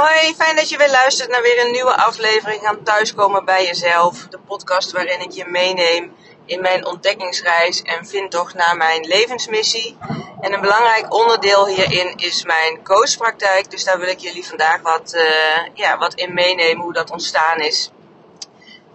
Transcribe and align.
Hoi, 0.00 0.34
fijn 0.34 0.56
dat 0.56 0.68
je 0.68 0.76
weer 0.76 0.90
luistert 0.90 1.30
naar 1.30 1.42
weer 1.42 1.64
een 1.64 1.72
nieuwe 1.72 1.96
aflevering 1.96 2.62
van 2.62 2.82
Thuiskomen 2.82 3.44
bij 3.44 3.66
Jezelf. 3.66 4.26
De 4.30 4.38
podcast 4.38 4.92
waarin 4.92 5.20
ik 5.20 5.30
je 5.30 5.44
meeneem 5.46 6.14
in 6.44 6.60
mijn 6.60 6.86
ontdekkingsreis 6.86 7.82
en 7.82 8.06
vindtocht 8.06 8.54
naar 8.54 8.76
mijn 8.76 9.06
levensmissie. 9.06 9.96
En 10.40 10.52
een 10.52 10.60
belangrijk 10.60 11.14
onderdeel 11.14 11.66
hierin 11.66 12.16
is 12.16 12.44
mijn 12.44 12.84
coachpraktijk. 12.84 13.70
Dus 13.70 13.84
daar 13.84 13.98
wil 13.98 14.08
ik 14.08 14.18
jullie 14.18 14.46
vandaag 14.46 14.80
wat, 14.82 15.14
uh, 15.14 15.66
ja, 15.74 15.98
wat 15.98 16.14
in 16.14 16.34
meenemen 16.34 16.82
hoe 16.82 16.92
dat 16.92 17.10
ontstaan 17.10 17.58
is. 17.58 17.90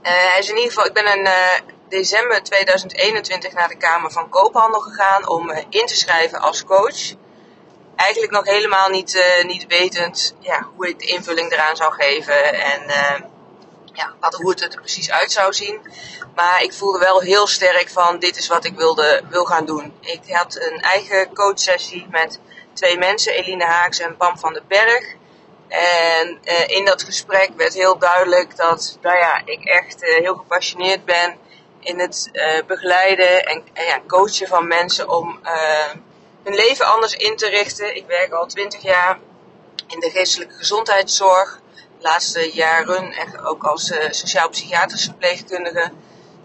Uh, 0.04 0.38
is 0.38 0.50
in 0.50 0.56
ieder 0.56 0.72
geval, 0.72 0.86
ik 0.86 0.94
ben 0.94 1.18
in 1.18 1.26
uh, 1.26 1.34
december 1.90 2.44
2021 2.44 3.54
naar 3.54 3.68
de 3.68 3.78
Kamer 3.78 4.12
van 4.12 4.30
Koophandel 4.30 4.80
gegaan 4.80 5.28
om 5.28 5.52
in 5.70 5.86
te 5.86 5.96
schrijven 5.96 6.40
als 6.40 6.64
coach 6.64 7.16
eigenlijk 7.96 8.32
nog 8.32 8.46
helemaal 8.46 8.90
niet, 8.90 9.14
uh, 9.14 9.46
niet 9.46 9.68
wetend 9.68 10.36
ja, 10.40 10.68
hoe 10.76 10.90
ik 10.90 11.00
de 11.00 11.06
invulling 11.06 11.52
eraan 11.52 11.76
zou 11.76 11.94
geven 11.94 12.54
en 12.54 12.84
uh, 12.88 13.28
ja, 13.94 14.14
wat, 14.20 14.36
hoe 14.36 14.50
het 14.50 14.62
er 14.62 14.80
precies 14.80 15.12
uit 15.12 15.32
zou 15.32 15.54
zien. 15.54 15.82
Maar 16.36 16.64
ik 16.64 16.74
voelde 16.74 17.00
wel 17.00 17.20
heel 17.20 17.48
sterk 17.48 17.90
van 17.90 18.20
dit 18.20 18.38
is 18.38 18.48
wat 18.48 18.66
ik 18.66 18.76
wilde, 18.76 19.22
wil 19.30 19.46
gaan 19.46 19.66
doen. 19.66 19.94
Ik 20.02 20.22
had 20.28 20.56
een 20.56 20.82
eigen 20.82 21.34
coachsessie 21.34 22.08
met 22.10 22.40
twee 22.74 22.98
mensen, 22.98 23.34
Eline 23.34 23.66
Haaks 23.66 24.00
en 24.00 24.18
Pam 24.18 24.38
van 24.38 24.54
den 24.54 24.68
Berg. 24.68 25.06
En 25.68 26.40
uh, 26.44 26.68
in 26.68 26.86
dat 26.86 27.04
gesprek 27.04 27.50
werd 27.56 27.74
heel 27.74 27.98
duidelijk 27.98 28.56
dat 28.56 28.98
nou 29.02 29.18
ja, 29.18 29.42
ik 29.46 29.66
echt 29.66 29.96
heel 30.00 30.36
gepassioneerd 30.36 31.06
ben 31.06 31.38
in 31.80 32.00
het 32.00 32.32
begeleiden 32.68 33.46
en 33.46 33.64
ja, 33.74 34.00
coachen 34.08 34.48
van 34.48 34.68
mensen 34.68 35.10
om 35.10 35.40
hun 36.46 36.56
leven 36.56 36.86
anders 36.86 37.14
in 37.14 37.36
te 37.36 37.48
richten. 37.50 37.96
Ik 37.96 38.08
werk 38.08 38.32
al 38.32 38.46
twintig 38.46 38.82
jaar 38.82 39.20
in 39.88 40.00
de 40.00 40.10
geestelijke 40.10 40.54
gezondheidszorg. 40.54 41.62
De 41.76 42.04
laatste 42.04 42.52
jaren 42.54 43.14
ook 43.46 43.64
als 43.64 43.92
uh, 43.92 43.98
sociaal-psychiatrische 44.10 45.10
verpleegkundige. 45.10 45.92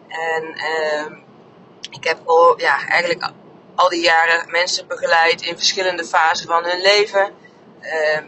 En 0.09 0.45
uh, 0.55 1.19
ik 1.91 2.05
heb 2.05 2.19
al, 2.25 2.61
ja, 2.61 2.87
eigenlijk 2.87 3.31
al 3.75 3.89
die 3.89 4.03
jaren 4.03 4.51
mensen 4.51 4.87
begeleid 4.87 5.43
in 5.43 5.57
verschillende 5.57 6.05
fasen 6.05 6.47
van 6.47 6.65
hun 6.65 6.81
leven. 6.81 7.35
Uh, 7.83 8.19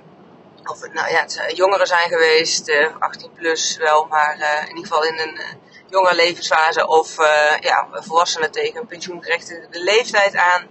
of 0.65 0.81
het 0.81 0.93
nou 0.93 1.11
ja, 1.11 1.27
jongeren 1.55 1.87
zijn 1.87 2.09
geweest, 2.09 2.69
uh, 2.69 2.87
18 2.99 3.33
plus 3.33 3.77
wel, 3.77 4.05
maar 4.05 4.37
uh, 4.39 4.63
in 4.63 4.77
ieder 4.77 4.87
geval 4.87 5.05
in 5.05 5.19
een 5.19 5.35
uh, 5.35 5.47
jonge 5.89 6.15
levensfase. 6.15 6.87
Of 6.87 7.17
ja, 7.61 7.89
volwassenen 7.91 8.51
tegen 8.51 8.81
een 8.81 8.87
pensioengerechtigde 8.87 9.81
leeftijd 9.81 10.37
aan. 10.37 10.69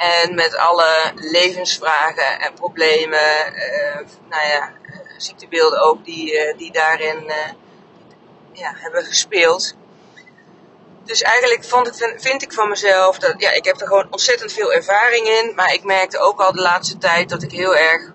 En 0.00 0.34
met 0.34 0.56
alle 0.56 1.12
levensvragen 1.14 2.40
en 2.40 2.54
problemen, 2.54 3.54
uh, 3.54 3.94
nou 4.28 4.48
ja, 4.48 4.72
ziektebeelden 5.16 5.80
ook, 5.80 6.04
die, 6.04 6.32
uh, 6.34 6.58
die 6.58 6.72
daarin 6.72 7.32
ja, 8.52 8.72
hebben 8.76 9.04
gespeeld. 9.04 9.74
Dus 11.04 11.22
eigenlijk 11.22 11.64
vond 11.64 11.86
ik, 11.86 12.14
vind, 12.20 12.42
ik 12.42 12.52
van 12.52 12.68
mezelf 12.68 13.18
dat, 13.18 13.34
ja, 13.36 13.50
ik 13.50 13.64
heb 13.64 13.80
er 13.80 13.86
gewoon 13.86 14.06
ontzettend 14.10 14.52
veel 14.52 14.72
ervaring 14.72 15.26
in. 15.26 15.52
Maar 15.54 15.72
ik 15.72 15.84
merkte 15.84 16.18
ook 16.18 16.40
al 16.40 16.52
de 16.52 16.60
laatste 16.60 16.98
tijd 16.98 17.28
dat 17.28 17.42
ik 17.42 17.50
heel 17.50 17.76
erg 17.76 18.12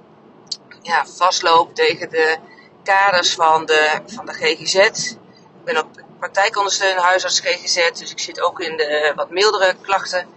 ja, 0.81 1.05
vastloop 1.05 1.75
tegen 1.75 2.09
de 2.09 2.37
kaders 2.83 3.33
van 3.33 3.65
de, 3.65 4.01
van 4.05 4.25
de 4.25 4.33
GGZ. 4.33 4.75
Ik 4.75 5.63
ben 5.63 5.77
op 5.77 5.87
praktijkondersteunende 6.19 7.03
huisarts 7.03 7.39
GGZ, 7.39 7.91
dus 7.91 8.11
ik 8.11 8.19
zit 8.19 8.41
ook 8.41 8.59
in 8.59 8.77
de 8.77 9.13
wat 9.15 9.29
mildere 9.29 9.75
klachten. 9.81 10.27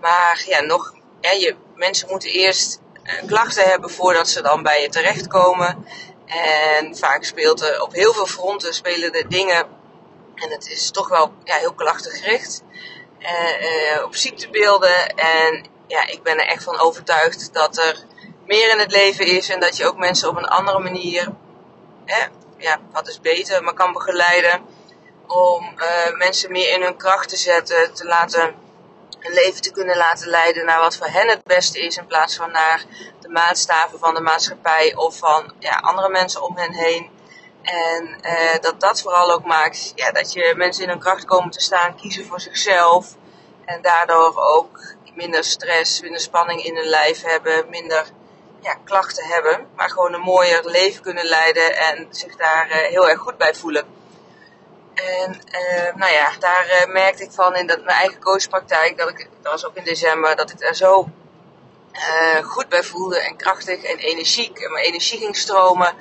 Maar 0.00 0.42
ja, 0.46 0.60
nog, 0.60 0.94
ja, 1.20 1.30
je, 1.30 1.56
mensen 1.74 2.08
moeten 2.10 2.30
eerst 2.30 2.80
uh, 3.04 3.26
klachten 3.26 3.64
hebben 3.64 3.90
voordat 3.90 4.28
ze 4.28 4.42
dan 4.42 4.62
bij 4.62 4.82
je 4.82 4.88
terechtkomen. 4.88 5.86
En 6.26 6.96
vaak 6.96 7.24
speelt 7.24 7.60
er 7.60 7.82
op 7.82 7.92
heel 7.92 8.12
veel 8.12 8.26
fronten 8.26 8.74
spelen 8.74 9.12
de 9.12 9.24
dingen. 9.28 9.66
En 10.34 10.50
het 10.50 10.70
is 10.70 10.90
toch 10.90 11.08
wel 11.08 11.32
ja, 11.44 11.56
heel 11.56 11.74
klachtengericht. 11.74 12.62
Uh, 13.20 14.04
op 14.04 14.16
ziektebeelden. 14.16 15.08
En 15.14 15.64
ja, 15.86 16.06
ik 16.06 16.22
ben 16.22 16.38
er 16.38 16.46
echt 16.46 16.64
van 16.64 16.78
overtuigd 16.78 17.52
dat 17.52 17.78
er 17.78 18.04
meer 18.46 18.70
in 18.72 18.78
het 18.78 18.90
leven 18.90 19.26
is. 19.26 19.48
En 19.48 19.60
dat 19.60 19.76
je 19.76 19.86
ook 19.86 19.96
mensen 19.96 20.28
op 20.28 20.36
een 20.36 20.48
andere 20.48 20.78
manier, 20.78 21.32
ja, 22.58 22.80
wat 22.92 23.08
is 23.08 23.20
beter, 23.20 23.62
maar 23.62 23.74
kan 23.74 23.92
begeleiden. 23.92 24.64
Om 25.26 25.74
mensen 26.16 26.52
meer 26.52 26.72
in 26.72 26.82
hun 26.82 26.96
kracht 26.96 27.28
te 27.28 27.36
zetten, 27.36 27.94
te 27.94 28.04
laten 28.04 28.54
leven 29.32 29.62
te 29.62 29.70
kunnen 29.70 29.96
laten 29.96 30.28
leiden 30.28 30.64
naar 30.64 30.80
wat 30.80 30.96
voor 30.96 31.06
hen 31.06 31.28
het 31.28 31.44
beste 31.44 31.80
is, 31.80 31.96
in 31.96 32.06
plaats 32.06 32.36
van 32.36 32.50
naar 32.50 32.84
de 33.20 33.28
maatstaven 33.28 33.98
van 33.98 34.14
de 34.14 34.20
maatschappij 34.20 34.94
of 34.94 35.18
van 35.18 35.52
ja, 35.58 35.78
andere 35.78 36.08
mensen 36.08 36.42
om 36.42 36.56
hen 36.56 36.72
heen. 36.72 37.10
En 37.62 38.18
uh, 38.22 38.60
dat 38.60 38.80
dat 38.80 39.02
vooral 39.02 39.32
ook 39.32 39.44
maakt 39.44 39.92
ja, 39.94 40.12
dat 40.12 40.32
je 40.32 40.54
mensen 40.56 40.82
in 40.82 40.88
hun 40.88 40.98
kracht 40.98 41.24
komen 41.24 41.50
te 41.50 41.60
staan, 41.60 41.96
kiezen 41.96 42.26
voor 42.26 42.40
zichzelf. 42.40 43.14
En 43.64 43.82
daardoor 43.82 44.36
ook 44.36 44.94
minder 45.14 45.44
stress, 45.44 46.00
minder 46.00 46.20
spanning 46.20 46.64
in 46.64 46.76
hun 46.76 46.86
lijf 46.86 47.22
hebben, 47.22 47.68
minder 47.68 48.06
ja, 48.60 48.74
klachten 48.84 49.24
hebben. 49.24 49.66
Maar 49.76 49.90
gewoon 49.90 50.12
een 50.12 50.20
mooier 50.20 50.64
leven 50.64 51.02
kunnen 51.02 51.24
leiden 51.24 51.76
en 51.76 52.06
zich 52.10 52.36
daar 52.36 52.66
uh, 52.68 52.76
heel 52.76 53.08
erg 53.08 53.18
goed 53.18 53.36
bij 53.38 53.54
voelen. 53.54 53.86
En 54.96 55.40
uh, 55.52 55.94
nou 55.94 56.12
ja, 56.12 56.30
daar 56.38 56.66
uh, 56.66 56.92
merkte 56.92 57.22
ik 57.22 57.32
van 57.32 57.56
in 57.56 57.66
dat, 57.66 57.84
mijn 57.84 57.96
eigen 57.96 58.20
coachpraktijk, 58.20 58.98
dat 58.98 59.08
ik, 59.08 59.28
dat 59.42 59.52
was 59.52 59.66
ook 59.66 59.76
in 59.76 59.84
december, 59.84 60.36
dat 60.36 60.50
ik 60.50 60.58
daar 60.58 60.74
zo 60.74 61.08
uh, 61.92 62.44
goed 62.44 62.68
bij 62.68 62.82
voelde 62.82 63.20
en 63.20 63.36
krachtig 63.36 63.82
en 63.82 63.98
energiek. 63.98 64.58
En 64.58 64.72
mijn 64.72 64.84
energie 64.84 65.18
ging 65.18 65.36
stromen. 65.36 65.94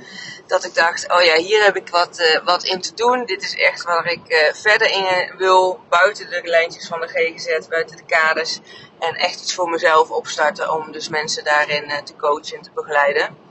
Dat 0.48 0.64
ik 0.64 0.74
dacht, 0.76 1.12
oh 1.12 1.22
ja, 1.22 1.36
hier 1.36 1.64
heb 1.64 1.76
ik 1.76 1.90
wat, 1.90 2.40
wat 2.44 2.64
in 2.64 2.82
te 2.82 2.94
doen. 2.94 3.26
Dit 3.26 3.42
is 3.42 3.56
echt 3.56 3.84
waar 3.84 4.12
ik 4.12 4.52
verder 4.54 4.92
in 4.92 5.38
wil, 5.38 5.80
buiten 5.90 6.30
de 6.30 6.42
lijntjes 6.44 6.88
van 6.88 7.00
de 7.00 7.08
GGZ, 7.08 7.68
buiten 7.68 7.98
de 7.98 8.06
kaders. 8.06 8.60
En 9.00 9.16
echt 9.16 9.42
iets 9.42 9.54
voor 9.54 9.70
mezelf 9.70 10.10
opstarten 10.10 10.74
om 10.74 10.92
dus 10.92 11.10
mensen 11.10 11.44
daarin 11.44 11.92
te 12.04 12.16
coachen 12.16 12.58
en 12.58 12.64
te 12.64 12.72
begeleiden. 12.74 13.45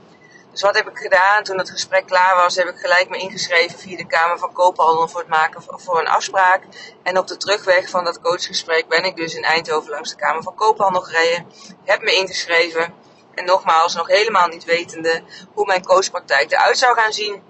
Dus 0.55 0.63
wat 0.63 0.75
heb 0.75 0.89
ik 0.89 0.97
gedaan? 0.97 1.43
Toen 1.43 1.57
het 1.57 1.69
gesprek 1.69 2.05
klaar 2.05 2.35
was, 2.35 2.55
heb 2.55 2.67
ik 2.67 2.77
gelijk 2.77 3.09
me 3.09 3.17
ingeschreven 3.17 3.79
via 3.79 3.97
de 3.97 4.07
Kamer 4.07 4.39
van 4.39 4.53
Koophandel 4.53 5.07
voor 5.07 5.19
het 5.19 5.29
maken 5.29 5.63
voor 5.67 5.99
een 5.99 6.07
afspraak. 6.07 6.63
En 7.03 7.17
op 7.17 7.27
de 7.27 7.37
terugweg 7.37 7.89
van 7.89 8.03
dat 8.03 8.21
coachgesprek 8.21 8.87
ben 8.87 9.03
ik 9.03 9.15
dus 9.15 9.35
in 9.35 9.43
Eindhoven 9.43 9.89
langs 9.89 10.09
de 10.09 10.15
Kamer 10.15 10.43
van 10.43 10.55
Koophandel 10.55 11.01
gereden. 11.01 11.47
Heb 11.83 12.01
me 12.01 12.15
ingeschreven. 12.15 12.93
En 13.33 13.45
nogmaals, 13.45 13.95
nog 13.95 14.07
helemaal 14.07 14.47
niet 14.47 14.63
wetende 14.63 15.23
hoe 15.53 15.65
mijn 15.65 15.85
coachpraktijk 15.85 16.51
eruit 16.51 16.77
zou 16.77 16.95
gaan 16.95 17.13
zien. 17.13 17.43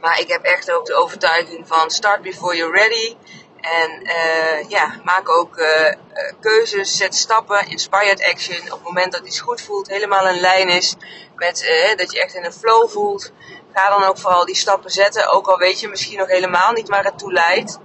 Maar 0.00 0.20
ik 0.20 0.28
heb 0.28 0.42
echt 0.42 0.70
ook 0.70 0.86
de 0.86 0.94
overtuiging 0.94 1.68
van 1.68 1.90
start 1.90 2.22
before 2.22 2.56
you're 2.56 2.78
ready. 2.78 3.16
En 3.60 4.02
uh, 4.02 4.68
ja, 4.68 5.00
maak 5.04 5.28
ook 5.28 5.56
uh, 5.56 5.94
keuzes, 6.40 6.96
zet 6.96 7.14
stappen, 7.14 7.68
inspired 7.68 8.24
action. 8.24 8.56
Op 8.56 8.70
het 8.70 8.82
moment 8.82 9.12
dat 9.12 9.26
iets 9.26 9.40
goed 9.40 9.60
voelt, 9.60 9.88
helemaal 9.88 10.28
in 10.28 10.40
lijn 10.40 10.68
is 10.68 10.96
met 11.36 11.94
dat 11.96 12.12
je 12.12 12.22
echt 12.22 12.34
in 12.34 12.44
een 12.44 12.52
flow 12.52 12.88
voelt. 12.88 13.32
Ga 13.72 13.88
dan 13.88 14.04
ook 14.04 14.18
vooral 14.18 14.44
die 14.44 14.56
stappen 14.56 14.90
zetten. 14.90 15.28
Ook 15.28 15.46
al 15.46 15.58
weet 15.58 15.80
je 15.80 15.88
misschien 15.88 16.18
nog 16.18 16.28
helemaal 16.28 16.72
niet 16.72 16.88
waar 16.88 17.04
het 17.04 17.18
toe 17.18 17.32
leidt. 17.32 17.78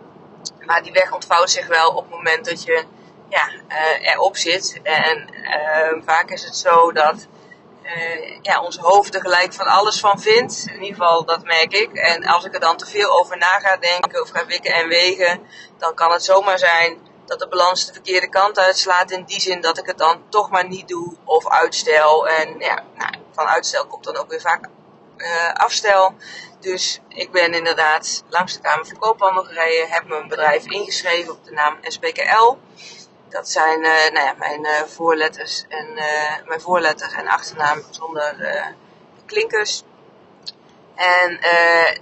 Maar 0.65 0.83
die 0.83 0.91
weg 0.91 1.13
ontvouwt 1.13 1.49
zich 1.49 1.67
wel 1.67 1.89
op 1.89 2.03
het 2.03 2.11
moment 2.11 2.45
dat 2.45 2.63
je 2.63 2.83
ja, 3.29 3.49
erop 4.01 4.37
zit. 4.37 4.79
En 4.83 5.29
vaak 6.05 6.29
is 6.29 6.43
het 6.43 6.55
zo 6.55 6.91
dat 6.91 7.27
uh, 7.85 8.37
ja, 8.41 8.61
ons 8.61 8.77
hoofd 8.77 9.15
er 9.15 9.21
gelijk 9.21 9.53
van 9.53 9.67
alles 9.67 9.99
van 9.99 10.19
vindt. 10.19 10.63
In 10.67 10.73
ieder 10.73 10.95
geval, 10.95 11.25
dat 11.25 11.43
merk 11.43 11.73
ik. 11.73 11.93
En 11.93 12.25
als 12.25 12.45
ik 12.45 12.53
er 12.53 12.59
dan 12.59 12.77
te 12.77 12.85
veel 12.85 13.19
over 13.19 13.37
na 13.37 13.59
ga 13.59 13.77
denken 13.77 14.21
of 14.21 14.29
ga 14.29 14.45
wikken 14.45 14.73
en 14.73 14.87
wegen, 14.87 15.47
dan 15.77 15.93
kan 15.93 16.11
het 16.11 16.23
zomaar 16.23 16.59
zijn 16.59 16.97
dat 17.25 17.39
de 17.39 17.47
balans 17.47 17.85
de 17.85 17.93
verkeerde 17.93 18.29
kant 18.29 18.59
uitslaat. 18.59 19.11
In 19.11 19.23
die 19.23 19.39
zin 19.39 19.61
dat 19.61 19.77
ik 19.77 19.85
het 19.85 19.97
dan 19.97 20.21
toch 20.29 20.49
maar 20.49 20.67
niet 20.67 20.87
doe 20.87 21.15
of 21.23 21.49
uitstel. 21.49 22.27
En 22.27 22.59
ja, 22.59 22.83
nou, 22.95 23.13
van 23.31 23.45
uitstel 23.45 23.87
komt 23.87 24.03
dan 24.03 24.15
ook 24.15 24.29
weer 24.29 24.41
vaak 24.41 24.69
uh, 25.17 25.53
afstel. 25.53 26.13
Dus 26.59 26.99
ik 27.07 27.31
ben 27.31 27.53
inderdaad 27.53 28.23
langs 28.29 28.53
de 28.53 28.59
Kamer 28.59 28.85
van 28.85 28.97
Koophandel 28.97 29.43
gereden, 29.43 29.89
heb 29.89 30.07
mijn 30.07 30.27
bedrijf 30.27 30.65
ingeschreven 30.65 31.33
op 31.33 31.45
de 31.45 31.51
naam 31.51 31.77
SPKL. 31.81 32.57
Dat 33.29 33.49
zijn 33.49 33.79
uh, 33.79 34.11
nou 34.11 34.25
ja, 34.25 34.33
mijn 34.37 34.65
uh, 34.65 34.81
voorletters 34.81 35.65
en 35.69 35.87
uh, 35.95 36.47
mijn 36.47 36.61
voorletter 36.61 37.13
en 37.13 37.27
achternaam 37.27 37.83
zonder 37.89 38.35
klinkers. 39.25 39.83
En 40.95 41.39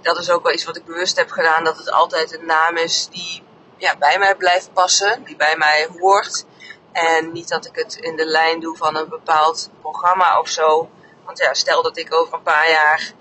dat 0.02 0.18
is 0.18 0.30
ook 0.30 0.42
wel 0.42 0.52
iets 0.52 0.64
wat 0.64 0.76
ik 0.76 0.84
bewust 0.84 1.16
heb 1.16 1.30
gedaan, 1.30 1.64
dat 1.64 1.76
het 1.76 1.90
altijd 1.90 2.38
een 2.38 2.46
naam 2.46 2.76
is 2.76 3.08
die 3.10 3.42
ja, 3.76 3.96
bij 3.96 4.18
mij 4.18 4.34
blijft 4.34 4.72
passen, 4.72 5.24
die 5.24 5.36
bij 5.36 5.56
mij 5.56 5.88
hoort. 5.98 6.44
En 6.92 7.32
niet 7.32 7.48
dat 7.48 7.66
ik 7.66 7.76
het 7.76 7.94
in 7.94 8.16
de 8.16 8.24
lijn 8.24 8.60
doe 8.60 8.76
van 8.76 8.96
een 8.96 9.08
bepaald 9.08 9.70
programma 9.80 10.38
of 10.38 10.48
zo. 10.48 10.90
Want 11.24 11.38
ja, 11.38 11.54
stel 11.54 11.82
dat 11.82 11.96
ik 11.96 12.14
over 12.14 12.34
een 12.34 12.42
paar 12.42 12.70
jaar 12.70 13.12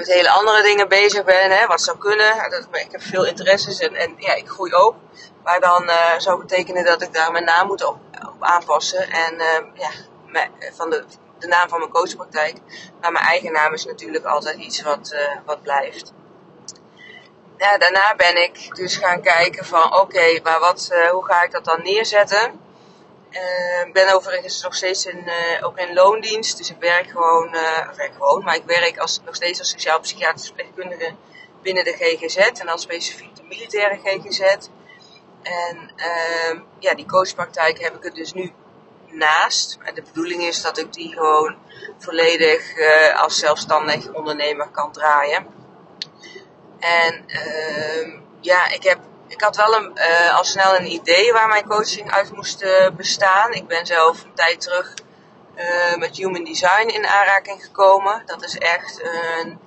met 0.00 0.12
hele 0.12 0.30
andere 0.30 0.62
dingen 0.62 0.88
bezig 0.88 1.24
ben, 1.24 1.50
hè, 1.50 1.66
wat 1.66 1.80
zou 1.80 1.98
kunnen. 1.98 2.36
Ik 2.72 2.88
heb 2.90 3.02
veel 3.02 3.26
interesses 3.26 3.78
en, 3.78 3.94
en 3.94 4.14
ja, 4.16 4.34
ik 4.34 4.48
groei 4.48 4.74
ook. 4.74 4.94
Maar 5.42 5.60
dan 5.60 5.82
uh, 5.82 6.18
zou 6.18 6.38
betekenen 6.38 6.84
dat 6.84 7.02
ik 7.02 7.12
daar 7.12 7.32
mijn 7.32 7.44
naam 7.44 7.66
moet 7.66 7.84
op, 7.84 7.96
aanpassen. 8.38 9.10
En 9.10 9.34
uh, 9.34 9.58
ja, 9.74 9.90
van 10.72 10.90
de 10.90 11.04
de 11.40 11.46
naam 11.46 11.68
van 11.68 11.78
mijn 11.78 11.90
coachpraktijk. 11.90 12.56
Maar 13.00 13.12
mijn 13.12 13.24
eigen 13.24 13.52
naam 13.52 13.72
is 13.72 13.84
natuurlijk 13.84 14.24
altijd 14.24 14.56
iets 14.56 14.82
wat, 14.82 15.12
uh, 15.12 15.36
wat 15.44 15.62
blijft. 15.62 16.12
Daarna 17.78 18.14
ben 18.16 18.42
ik 18.42 18.76
dus 18.76 18.96
gaan 18.96 19.22
kijken 19.22 19.64
van 19.64 20.00
oké, 20.00 20.40
maar 20.42 20.60
wat, 20.60 20.90
uh, 20.92 21.10
hoe 21.10 21.24
ga 21.24 21.42
ik 21.42 21.50
dat 21.50 21.64
dan 21.64 21.82
neerzetten? 21.82 22.60
Ik 23.30 23.36
uh, 23.86 23.92
ben 23.92 24.14
overigens 24.14 24.62
nog 24.62 24.74
steeds 24.74 25.06
in, 25.06 25.24
uh, 25.26 25.66
ook 25.66 25.78
in 25.78 25.94
loondienst, 25.94 26.56
dus 26.58 26.70
ik 26.70 26.76
werk 26.80 27.10
gewoon, 27.10 27.48
of 27.90 27.96
werk 27.96 28.12
gewoon, 28.12 28.44
maar 28.44 28.54
ik 28.54 28.64
werk 28.66 28.98
als, 28.98 29.20
nog 29.24 29.34
steeds 29.34 29.58
als 29.58 29.70
sociaal-psychiatrisch 29.70 30.46
verpleegkundige 30.46 31.14
binnen 31.62 31.84
de 31.84 31.92
GGZ 31.92 32.36
en 32.36 32.66
dan 32.66 32.78
specifiek 32.78 33.36
de 33.36 33.42
militaire 33.42 34.00
GGZ. 34.04 34.40
En 35.42 35.90
uh, 35.96 36.60
ja, 36.78 36.94
die 36.94 37.06
coachpraktijk 37.06 37.80
heb 37.80 37.94
ik 37.94 38.04
er 38.04 38.14
dus 38.14 38.32
nu 38.32 38.52
naast. 39.06 39.78
En 39.82 39.94
de 39.94 40.02
bedoeling 40.02 40.42
is 40.42 40.62
dat 40.62 40.78
ik 40.78 40.92
die 40.92 41.12
gewoon 41.12 41.56
volledig 41.98 42.62
als 43.16 43.38
zelfstandig 43.38 44.12
ondernemer 44.12 44.68
kan 44.68 44.92
draaien. 44.92 45.46
En 46.80 47.24
uh, 47.26 48.20
ja, 48.40 48.70
ik, 48.70 48.82
heb, 48.82 48.98
ik 49.30 49.40
had 49.40 49.56
wel 49.56 49.74
een, 49.74 49.92
uh, 49.94 50.36
al 50.36 50.44
snel 50.44 50.76
een 50.76 50.92
idee 50.92 51.32
waar 51.32 51.48
mijn 51.48 51.68
coaching 51.68 52.10
uit 52.10 52.32
moest 52.32 52.62
uh, 52.62 52.90
bestaan. 52.96 53.52
Ik 53.52 53.66
ben 53.66 53.86
zelf 53.86 54.22
een 54.22 54.34
tijd 54.34 54.60
terug 54.60 54.94
met 55.98 56.16
Human 56.16 56.44
Design 56.44 56.88
in 56.88 57.06
aanraking 57.06 57.64
gekomen. 57.64 58.22
Dat 58.26 58.44
is 58.44 58.58
echt 58.58 59.02
een 59.02 59.58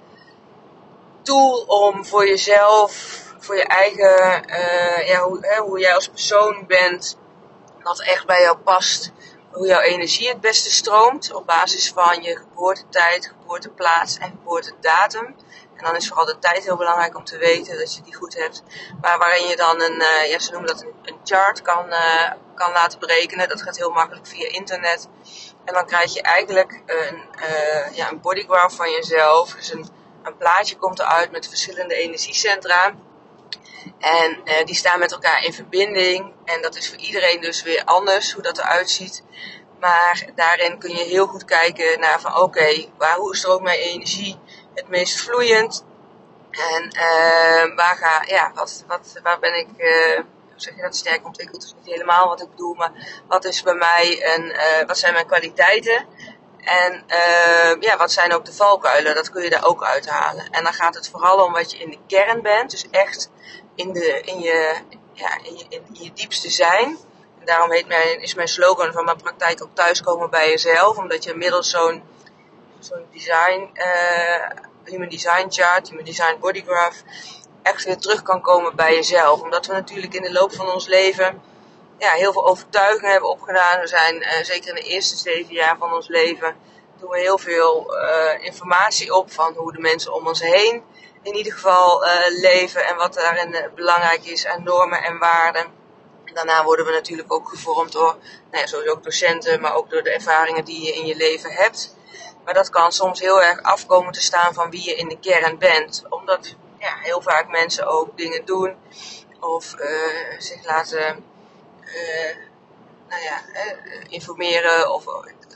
tool 1.22 1.60
om 1.62 2.06
voor 2.06 2.28
jezelf 2.28 3.22
voor 3.40 3.56
je 3.56 3.66
eigen, 3.66 4.44
ja, 5.06 5.20
hoe, 5.20 5.38
hè, 5.42 5.62
hoe 5.62 5.80
jij 5.80 5.96
als 5.96 6.08
persoon 6.08 6.64
bent, 6.68 7.18
wat 7.84 8.02
echt 8.02 8.26
bij 8.26 8.42
jou 8.42 8.58
past, 8.58 9.12
hoe 9.52 9.68
jouw 9.68 9.80
energie 9.80 10.28
het 10.28 10.42
beste 10.42 10.72
stroomt 10.72 11.34
op 11.34 11.46
basis 11.46 11.92
van 11.92 12.22
je 12.22 12.36
geboortetijd, 12.36 13.34
geboorteplaats 13.40 14.18
en 14.18 14.30
geboortedatum. 14.30 15.36
En 15.78 15.84
dan 15.84 15.96
is 15.96 16.08
vooral 16.08 16.26
de 16.26 16.40
tijd 16.40 16.64
heel 16.64 16.78
belangrijk 16.78 17.18
om 17.18 17.24
te 17.24 17.38
weten 17.38 17.78
dat 17.78 17.96
je 17.96 18.02
die 18.02 18.16
goed 18.16 18.38
hebt. 18.38 18.64
Maar 19.02 19.18
waarin 19.18 19.48
je 19.48 19.56
dan 19.56 19.82
een, 19.82 20.02
uh, 20.02 20.30
ja, 20.30 20.40
ze 20.40 20.52
noemen 20.52 20.70
dat 20.70 20.82
een, 20.82 21.20
chart 21.24 21.62
kan, 21.62 21.86
uh, 21.90 22.32
kan 22.56 22.72
laten 22.72 23.00
berekenen. 23.00 23.50
Dat 23.50 23.62
gaat 23.62 23.78
heel 23.78 23.92
makkelijk 23.92 24.28
via 24.28 24.48
internet. 24.48 25.08
En 25.66 25.74
dan 25.74 25.86
krijg 25.86 26.14
je 26.14 26.22
eigenlijk 26.22 26.82
een, 26.86 27.24
uh, 27.36 27.96
ja, 27.96 28.12
een 28.12 28.22
bodygraph 28.22 28.76
van 28.76 28.92
jezelf. 28.92 29.54
Dus 29.54 29.74
een, 29.74 29.90
een 30.24 30.38
plaatje 30.38 30.76
komt 30.76 31.00
eruit 31.00 31.32
met 31.32 31.48
verschillende 31.48 31.96
energiecentra. 31.96 32.94
En 34.00 34.42
die 34.66 34.76
staan 34.76 35.00
met 35.00 35.12
elkaar 35.12 35.44
in 35.44 35.54
verbinding. 35.54 36.34
En 36.46 36.62
dat 36.62 36.76
is 36.76 36.90
voor 36.90 36.98
iedereen 36.98 37.42
dus 37.42 37.64
weer 37.64 37.82
anders 37.86 38.34
hoe 38.34 38.44
dat 38.44 38.58
eruit 38.58 38.90
ziet. 38.90 39.24
Maar 39.80 40.26
daarin 40.36 40.80
kun 40.80 40.96
je 40.96 41.04
heel 41.04 41.28
goed 41.28 41.46
kijken 41.46 42.00
naar 42.00 42.22
van 42.22 42.38
oké, 42.38 42.86
waar 42.98 43.16
hoe 43.16 43.36
stroomt 43.36 43.62
mijn 43.62 43.80
energie 43.80 44.40
het 44.74 44.90
meest 44.90 45.22
vloeiend? 45.22 45.84
En 46.52 46.84
uh, 46.96 47.76
waar 47.76 47.96
ga, 47.96 48.24
ja, 48.26 48.52
wat, 48.56 48.84
wat, 48.88 49.20
waar 49.24 49.40
ben 49.40 49.60
ik, 49.60 49.68
uh, 49.78 50.16
hoe 50.16 50.26
zeg 50.56 50.76
je 50.76 50.82
dat, 50.82 50.96
sterk 50.96 51.26
ontwikkeld? 51.26 51.64
Is 51.64 51.74
niet 51.78 51.94
helemaal 51.94 52.28
wat 52.28 52.42
ik 52.42 52.50
bedoel, 52.50 52.74
maar 52.74 52.92
wat 53.28 53.46
is 53.46 53.64
bij 53.64 53.74
mij 53.74 54.22
en 54.22 54.44
uh, 54.44 54.88
wat 54.88 54.98
zijn 54.98 55.14
mijn 55.14 55.26
kwaliteiten? 55.26 56.06
En 56.64 57.04
ja, 57.80 57.98
wat 57.98 58.12
zijn 58.12 58.34
ook 58.34 58.46
de 58.46 58.54
valkuilen? 58.54 59.16
Dat 59.16 59.30
kun 59.30 59.44
je 59.44 59.50
daar 59.50 59.66
ook 59.66 59.84
uithalen. 59.84 60.50
En 60.52 60.64
dan 60.64 60.74
gaat 60.74 60.96
het 60.96 61.10
vooral 61.10 61.46
om 61.46 61.54
wat 61.54 61.72
je 61.72 61.78
in 61.78 61.90
de 61.90 61.98
kern 62.08 62.42
bent. 62.42 62.72
Dus 62.72 62.90
echt 62.90 63.30
in, 63.76 63.94
de, 63.94 64.22
in, 64.22 64.40
je, 64.40 64.76
ja, 65.14 65.38
in, 65.44 65.58
je, 65.58 65.66
in 65.70 65.84
je 65.92 66.14
diepste 66.14 66.50
zijn. 66.50 66.98
En 67.40 67.46
daarom 67.46 67.72
heet 67.72 67.88
mijn, 67.88 68.22
is 68.22 68.34
mijn 68.34 68.48
slogan 68.48 68.92
van 68.92 69.06
mijn 69.06 69.22
praktijk 69.22 69.64
ook 69.64 69.76
thuiskomen 69.76 70.30
bij 70.30 70.50
jezelf. 70.50 70.98
Omdat 70.98 71.24
je 71.24 71.34
middels 71.34 71.70
zo'n 71.70 72.04
zo'n 72.86 73.06
design, 73.12 73.70
uh, 73.74 74.50
human 74.84 75.10
design 75.10 75.46
chart, 75.50 75.90
human 75.90 76.06
design 76.06 76.38
bodygraph, 76.40 76.98
echt 77.62 77.84
weer 77.84 77.98
terug 77.98 78.22
kan 78.22 78.42
komen 78.42 78.76
bij 78.76 78.94
jezelf. 78.94 79.42
Omdat 79.42 79.66
we 79.66 79.74
natuurlijk 79.74 80.14
in 80.14 80.22
de 80.22 80.32
loop 80.32 80.54
van 80.54 80.72
ons 80.72 80.88
leven 80.88 81.42
ja, 81.98 82.12
heel 82.12 82.34
veel 82.34 82.48
overtuigingen 82.48 83.12
hebben 83.12 83.30
opgedaan. 83.30 83.80
We 83.80 83.88
zijn 83.88 84.16
uh, 84.16 84.30
zeker 84.44 84.70
in 84.70 84.76
de 84.76 84.90
eerste 84.90 85.18
zeven 85.18 85.54
jaar 85.54 85.78
van 85.78 85.94
ons 85.94 86.08
leven 86.08 86.56
doen 87.00 87.10
we 87.10 87.20
heel 87.20 87.38
veel 87.38 87.96
uh, 87.96 88.46
informatie 88.46 89.14
op 89.14 89.32
van 89.32 89.54
hoe 89.54 89.72
de 89.72 89.80
mensen 89.80 90.14
om 90.14 90.28
ons 90.28 90.42
heen 90.42 90.84
in 91.22 91.36
ieder 91.36 91.54
geval 91.54 92.04
leven 92.30 92.88
en 92.88 92.96
wat 92.96 93.14
daarin 93.14 93.70
belangrijk 93.76 94.26
is 94.26 94.46
aan 94.46 94.64
normen 94.64 95.04
en 95.04 95.18
waarden. 95.18 95.66
En 96.26 96.34
daarna 96.34 96.64
worden 96.64 96.86
we 96.86 96.92
natuurlijk 96.92 97.34
ook 97.34 97.50
gevormd 97.50 97.92
door, 97.92 98.16
nou 98.52 98.62
ja, 98.62 98.66
sowieso 98.66 98.92
ook 98.92 99.04
docenten, 99.04 99.62
maar 99.62 99.76
ook 99.76 99.90
door 99.90 100.04
de 100.04 100.12
ervaringen 100.12 100.66
die 100.66 100.86
je 100.86 100.94
in 100.94 101.06
je 101.06 101.16
leven 101.16 101.52
hebt. 101.52 101.96
Maar 102.46 102.54
dat 102.54 102.70
kan 102.70 102.92
soms 102.92 103.20
heel 103.20 103.42
erg 103.42 103.62
afkomen 103.62 104.14
te 104.14 104.22
staan 104.22 104.54
van 104.54 104.70
wie 104.70 104.84
je 104.84 104.96
in 104.96 105.08
de 105.08 105.20
kern 105.20 105.58
bent. 105.58 106.04
Omdat 106.10 106.56
ja, 106.80 106.96
heel 107.02 107.22
vaak 107.22 107.48
mensen 107.48 107.88
ook 107.88 108.18
dingen 108.18 108.46
doen 108.46 108.76
of 109.40 109.76
uh, 109.80 110.40
zich 110.40 110.66
laten 110.66 111.26
uh, 111.82 112.36
nou 113.10 113.22
ja, 113.22 113.42
informeren 114.10 114.94
of 114.94 115.04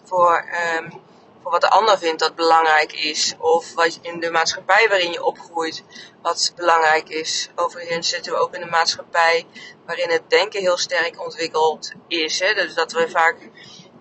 voor 0.04 0.46
um, 0.78 1.02
voor 1.48 1.60
wat 1.60 1.72
de 1.72 1.78
ander 1.78 1.98
vindt 1.98 2.20
dat 2.20 2.36
belangrijk 2.36 2.94
is. 2.94 3.36
Of 3.38 3.74
wat 3.74 4.00
in 4.02 4.20
de 4.20 4.32
maatschappij 4.32 4.88
waarin 4.90 5.12
je 5.12 5.24
opgroeit 5.24 5.84
wat 6.22 6.54
belangrijk 6.56 7.10
is. 7.10 7.50
Overigens 7.56 8.10
zitten 8.10 8.32
we 8.32 8.40
ook 8.40 8.56
in 8.56 8.62
een 8.62 8.70
maatschappij 8.70 9.46
waarin 9.86 10.10
het 10.10 10.30
denken 10.30 10.60
heel 10.60 10.78
sterk 10.78 11.22
ontwikkeld 11.22 11.92
is. 12.08 12.40
Hè? 12.40 12.54
Dus 12.54 12.74
dat 12.74 12.92
we 12.92 13.10
vaak 13.10 13.50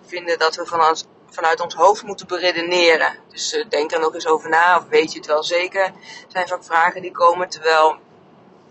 vinden 0.07 0.39
dat 0.39 0.55
we 0.55 0.67
vanuit, 0.67 1.07
vanuit 1.31 1.61
ons 1.61 1.75
hoofd 1.75 2.03
moeten 2.03 2.27
beredeneren. 2.27 3.19
Dus 3.31 3.55
uh, 3.55 3.65
denk 3.69 3.93
er 3.93 4.01
nog 4.01 4.15
eens 4.15 4.27
over 4.27 4.49
na, 4.49 4.79
of 4.79 4.85
weet 4.89 5.13
je 5.13 5.19
het 5.19 5.27
wel 5.27 5.43
zeker. 5.43 5.93
zijn 6.29 6.49
vaak 6.49 6.65
vragen 6.65 7.03
die 7.03 7.13
komen 7.13 7.49
terwijl 7.49 7.97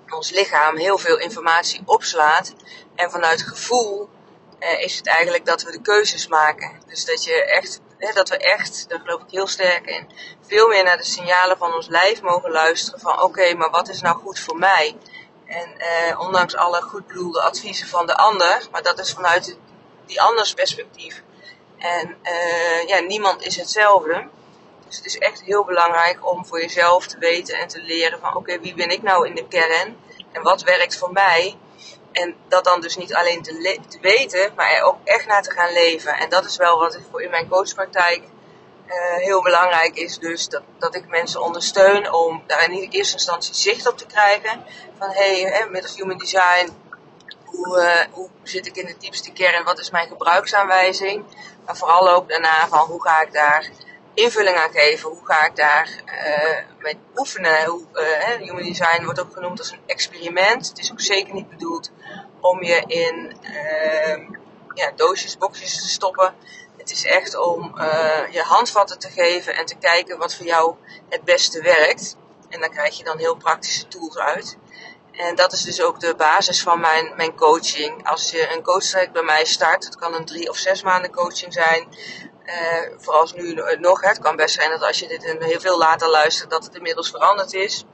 ons 0.10 0.31
lichaam 0.31 0.78
heel 0.78 0.98
veel 0.98 1.19
informatie 1.19 1.81
opslaat. 1.86 2.54
En 2.96 3.12
vanuit 3.12 3.42
gevoel 3.42 4.10
uh, 4.60 4.81
is 4.81 4.98
het 4.98 5.07
eigenlijk 5.07 5.46
dat 5.46 5.63
we 5.63 5.72
de 5.72 5.81
keuzes 5.81 6.28
maken. 6.28 6.72
Dus 6.88 7.06
dat 7.06 7.24
je 7.24 7.46
echt 7.46 7.81
dat 8.13 8.30
we 8.30 8.38
echt, 8.38 8.86
daar 8.90 9.00
geloof 9.00 9.22
ik 9.22 9.31
heel 9.31 9.48
sterk 9.48 9.86
in, 9.86 10.10
veel 10.42 10.68
meer 10.68 10.84
naar 10.84 10.98
de 10.98 11.04
signalen 11.04 11.57
van 11.57 11.74
ons 11.74 11.88
lijf 11.88 12.22
mogen 12.22 12.52
luisteren 12.52 13.00
van 13.00 13.22
oké, 13.22 13.54
maar 13.54 13.69
wat 13.69 13.90
is 13.90 14.02
nou 14.02 14.18
goed 14.18 14.40
voor 14.40 14.57
mij? 14.57 14.98
En 15.46 15.78
eh, 15.78 16.19
ondanks 16.19 16.56
alle 16.56 16.81
goed 16.81 17.07
bedoelde 17.07 17.42
adviezen 17.42 17.88
van 17.88 18.06
de 18.06 18.16
ander, 18.16 18.68
maar 18.72 18.84
dat 18.84 19.00
is 19.00 19.12
vanuit 19.12 19.57
die 20.06 20.22
anders 20.22 20.54
perspectief. 20.54 21.24
En 21.86 22.18
uh, 22.24 22.88
ja, 22.88 23.00
niemand 23.00 23.42
is 23.42 23.56
hetzelfde. 23.56 24.28
Dus 24.88 24.98
het 24.98 25.06
is 25.06 25.18
echt 25.18 25.42
heel 25.42 25.64
belangrijk 25.64 26.32
om 26.32 26.46
voor 26.46 26.62
jezelf 26.62 27.08
te 27.08 27.18
weten 27.18 27.58
en 27.58 27.68
te 27.68 27.82
leren 27.82 28.19
van 28.19 28.36
oké, 28.36 28.59
wie 28.59 28.74
ben 28.74 28.90
ik 28.90 29.02
nou 29.02 29.28
in 29.28 29.36
de 29.36 29.48
kern? 29.48 29.98
En 30.31 30.42
wat 30.42 30.64
werkt 30.64 30.98
voor 30.98 31.12
mij? 31.12 31.57
En 32.12 32.36
dat 32.48 32.64
dan 32.64 32.81
dus 32.81 32.98
niet 32.98 33.14
alleen 33.14 33.42
te, 33.42 33.80
te, 33.90 33.98
weten, 34.02 34.52
maar 34.56 34.71
er 34.71 34.83
ook 34.83 34.98
echt 35.04 35.28
naar 35.28 35.42
te 35.42 35.52
gaan 35.52 35.74
leven. 35.74 36.14
En 36.14 36.30
dat 36.30 36.45
is 36.45 36.57
wel 36.57 36.80
wat 36.80 36.95
ik 36.95 37.02
voor 37.12 37.21
in 37.21 37.30
mijn 37.30 37.50
coachpraktijk 37.50 38.24
uh, 38.88 38.94
heel 39.16 39.42
belangrijk 39.42 39.95
is. 39.95 40.18
Dus 40.18 40.48
dat, 40.48 40.62
dat 40.78 40.95
ik 40.95 41.07
mensen 41.07 41.42
ondersteun 41.42 42.14
om 42.14 42.44
daar 42.48 42.71
in 42.71 42.90
eerste 42.90 43.14
instantie 43.14 43.54
zicht 43.54 43.88
op 43.88 43.98
te 43.98 44.06
krijgen. 44.06 44.64
Van 44.98 45.09
hé, 45.09 45.42
hey, 45.42 45.68
middels 45.69 45.95
human 45.95 46.18
design, 46.18 46.69
hoe, 47.56 47.81
uh, 47.81 48.14
hoe 48.14 48.30
zit 48.44 48.68
ik 48.68 48.76
in 48.76 48.85
de 48.85 48.95
diepste 49.00 49.31
kern? 49.31 49.64
Wat 49.64 49.80
is 49.80 49.90
mijn 49.90 50.07
gebruiksaanwijzing? 50.07 51.26
Maar 51.66 51.78
vooral 51.78 52.09
ook 52.09 52.30
daarna 52.30 52.68
van 52.68 52.88
hoe 52.88 53.02
ga 53.02 53.21
ik 53.21 53.33
daar 53.33 53.69
invulling 54.14 54.57
aan 54.57 54.71
geven. 54.71 55.09
Hoe 55.09 55.26
ga 55.26 55.45
ik 55.45 55.56
daar 55.56 55.90
uh, 56.06 56.57
mee 56.80 56.97
oefenen? 57.16 57.66
Hoe, 57.66 57.85
uh, 57.94 58.47
human 58.47 58.64
design 58.64 59.04
wordt 59.04 59.19
ook 59.19 59.33
genoemd 59.33 59.59
als 59.59 59.71
een 59.71 59.80
experiment. 59.85 60.68
Het 60.68 60.80
is 60.80 60.92
ook 60.92 61.02
zeker 61.02 61.33
niet 61.33 61.50
bedoeld 61.50 61.92
om 62.40 62.64
je 62.64 62.83
in 62.88 63.38
uh, 63.42 64.28
ja, 64.74 64.92
doosjes, 64.95 65.38
boxjes 65.38 65.81
te 65.81 65.90
stoppen. 65.90 66.33
Het 66.78 66.92
is 66.92 67.06
echt 67.06 67.38
om 67.38 67.74
je 68.31 68.42
handvatten 68.42 69.00
te 69.00 69.09
geven 69.09 69.56
en 69.56 69.66
te 69.66 69.76
kijken 69.76 70.18
wat 70.18 70.35
voor 70.35 70.45
jou 70.45 70.76
het 71.09 71.24
beste 71.24 71.62
werkt. 71.62 72.16
En 72.50 72.59
daar 72.59 72.69
krijg 72.69 72.97
je 72.97 73.04
dan 73.04 73.18
heel 73.18 73.35
praktische 73.35 73.88
tools 73.88 74.18
uit. 74.18 74.57
En 75.18 75.36
dat 75.36 75.54
is 75.54 75.62
dus 75.62 75.81
ook 75.81 76.00
de 76.00 76.16
basis 76.16 76.62
van 76.62 76.80
mijn, 76.80 77.14
mijn 77.16 77.36
coaching. 77.36 78.07
Als 78.07 78.31
je 78.31 78.54
een 78.56 78.64
coachtraject 78.64 79.12
bij 79.12 79.24
mij 79.24 79.45
start, 79.45 79.86
het 79.86 79.95
kan 79.95 80.14
een 80.14 80.26
drie 80.26 80.50
of 80.50 80.57
zes 80.57 80.84
maanden 80.84 81.12
coaching 81.12 81.54
zijn, 81.54 81.88
uh, 82.45 82.98
vooral 82.98 83.30
nu 83.36 83.54
nog, 83.80 84.02
het 84.02 84.19
kan 84.19 84.36
best 84.36 84.56
zijn 84.56 84.69
dat 84.69 84.81
als 84.81 85.00
je 85.00 85.07
dit 85.07 85.24
heel 85.40 85.60
veel 85.60 85.78
later 85.78 86.10
luistert, 86.10 86.50
dat 86.50 86.64
het 86.64 86.76
inmiddels 86.76 87.10
veranderd 87.10 87.54
is. 87.54 87.86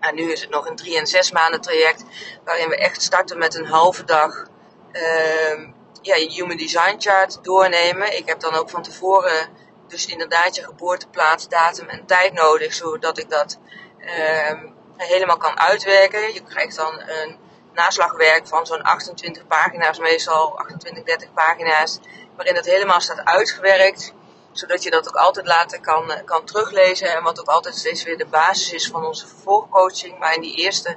En 0.00 0.14
nu 0.14 0.32
is 0.32 0.40
het 0.40 0.50
nog 0.50 0.66
een 0.66 0.76
drie 0.76 0.98
en 0.98 1.06
zes 1.06 1.30
maanden 1.30 1.60
traject, 1.60 2.04
waarin 2.44 2.68
we 2.68 2.76
echt 2.76 3.02
starten 3.02 3.38
met 3.38 3.54
een 3.54 3.66
halve 3.66 4.04
dag 4.04 4.46
uh, 4.92 5.68
ja, 6.02 6.14
je 6.14 6.30
Human 6.30 6.56
Design 6.56 6.94
Chart 6.98 7.44
doornemen. 7.44 8.16
Ik 8.16 8.28
heb 8.28 8.40
dan 8.40 8.54
ook 8.54 8.70
van 8.70 8.82
tevoren 8.82 9.48
dus 9.88 10.06
inderdaad 10.06 10.54
je 10.54 10.64
geboorteplaats, 10.64 11.48
datum 11.48 11.88
en 11.88 12.06
tijd 12.06 12.32
nodig, 12.32 12.74
zodat 12.74 13.18
ik 13.18 13.30
dat 13.30 13.58
uh, 13.98 14.62
helemaal 15.06 15.36
kan 15.36 15.60
uitwerken. 15.60 16.32
Je 16.32 16.42
krijgt 16.42 16.76
dan 16.76 17.00
een 17.06 17.38
naslagwerk 17.72 18.46
van 18.46 18.66
zo'n 18.66 18.82
28 18.82 19.46
pagina's, 19.46 19.98
meestal 19.98 20.58
28, 20.58 21.04
30 21.04 21.32
pagina's, 21.32 21.98
waarin 22.36 22.54
het 22.54 22.66
helemaal 22.66 23.00
staat 23.00 23.24
uitgewerkt. 23.24 24.12
Zodat 24.52 24.82
je 24.82 24.90
dat 24.90 25.08
ook 25.08 25.16
altijd 25.16 25.46
later 25.46 25.80
kan, 25.80 26.12
kan 26.24 26.44
teruglezen. 26.44 27.14
En 27.14 27.22
wat 27.22 27.40
ook 27.40 27.48
altijd 27.48 27.76
steeds 27.76 28.02
weer 28.02 28.18
de 28.18 28.26
basis 28.26 28.72
is 28.72 28.88
van 28.88 29.06
onze 29.06 29.26
vervolgcoaching. 29.26 30.18
Maar 30.18 30.34
in 30.34 30.40
die 30.40 30.56
eerste, 30.56 30.96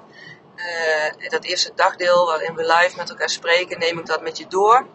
dat 1.29 1.43
eerste 1.43 1.71
dagdeel 1.75 2.25
waarin 2.25 2.55
we 2.55 2.65
live 2.65 2.97
met 2.97 3.09
elkaar 3.09 3.29
spreken, 3.29 3.79
neem 3.79 3.99
ik 3.99 4.05
dat 4.05 4.21
met 4.21 4.37
je 4.37 4.47
door 4.47 4.85